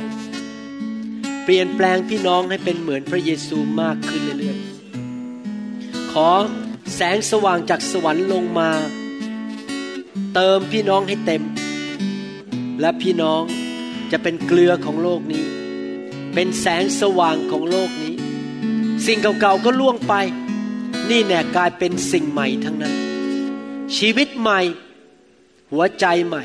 [1.43, 4.70] เปลี่ยนแปลงพี่น้องให้เป็นเหมือนพระเยซูมากขึ้นเรื่อยๆ
[6.11, 6.29] ขอ
[6.95, 8.69] แสงสว่างจากสวรรค์ลงมา
[10.33, 11.43] เติมพี่น้องให้เต็ม
[12.79, 13.43] และพี่น้อง
[14.11, 15.43] จะเป็นเกลือของโลกนี้
[16.33, 18.15] เป็นแสงสว่างของโลกนี้
[19.05, 20.13] สิ่งเก่าๆก็ล่วงไป
[21.09, 22.95] นี่แน่กลายเป็นสิ่งใหม่ทั้งนั้น
[23.97, 24.59] ชีวิตใหม่
[25.71, 26.43] หัวใจใหม่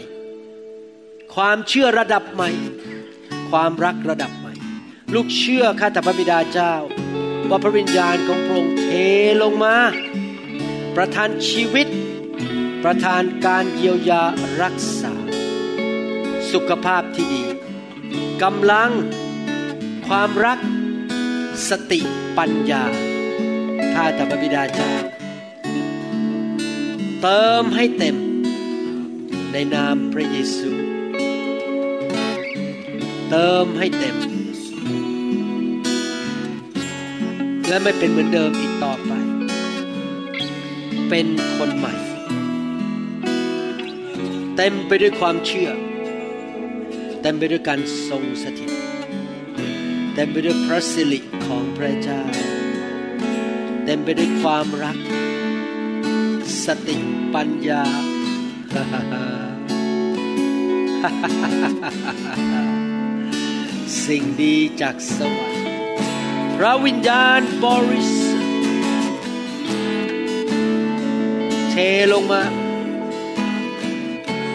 [1.35, 2.51] ความเชื่อระดับใหม่
[3.51, 4.53] ความรักระดับใหม่
[5.15, 6.75] ลูกเชื่อข้าแต่พระบิดาเจ้า
[7.51, 8.89] ว่าพระวิญญาณของพระองค์เท
[9.43, 9.77] ลงมา
[10.97, 11.89] ประทานชีวิต
[12.85, 14.23] ประทานการเยียวยา
[14.63, 15.15] รักษา
[16.53, 17.45] สุขภาพที่ดี
[18.43, 18.91] กำลัง
[20.07, 20.59] ความรัก
[21.69, 22.01] สติ
[22.39, 22.85] ปัญญา
[23.95, 24.93] ข้าแต่พระบิดาเจ้า
[27.23, 28.17] เติมให้เต็ม
[29.53, 30.71] ในนามพระเยซู
[33.31, 34.17] เติมให้เต็ม
[37.69, 39.13] และไม่เป็นเหมือนเดิมอีกต่อไป
[41.09, 41.95] เป็นคนใหม่
[44.57, 45.71] เต็มไปด้วยความเชื่อ
[47.23, 48.71] เต็มไปด้วยการทรงสถิต
[50.15, 52.23] เต็มไปด้วยพระสิริของพระเจ้า
[53.85, 54.99] เต็มไปด้วยความรัก
[56.65, 56.97] สติ
[57.35, 57.85] ปัญญา
[64.05, 65.56] สิ่งดีจากสวรรค์
[66.61, 68.47] พระวิญญาณบริสุทธิ์
[72.13, 72.43] ลงมา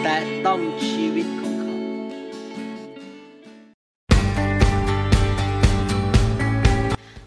[0.02, 1.74] แต่ต้องชีวิตของเขา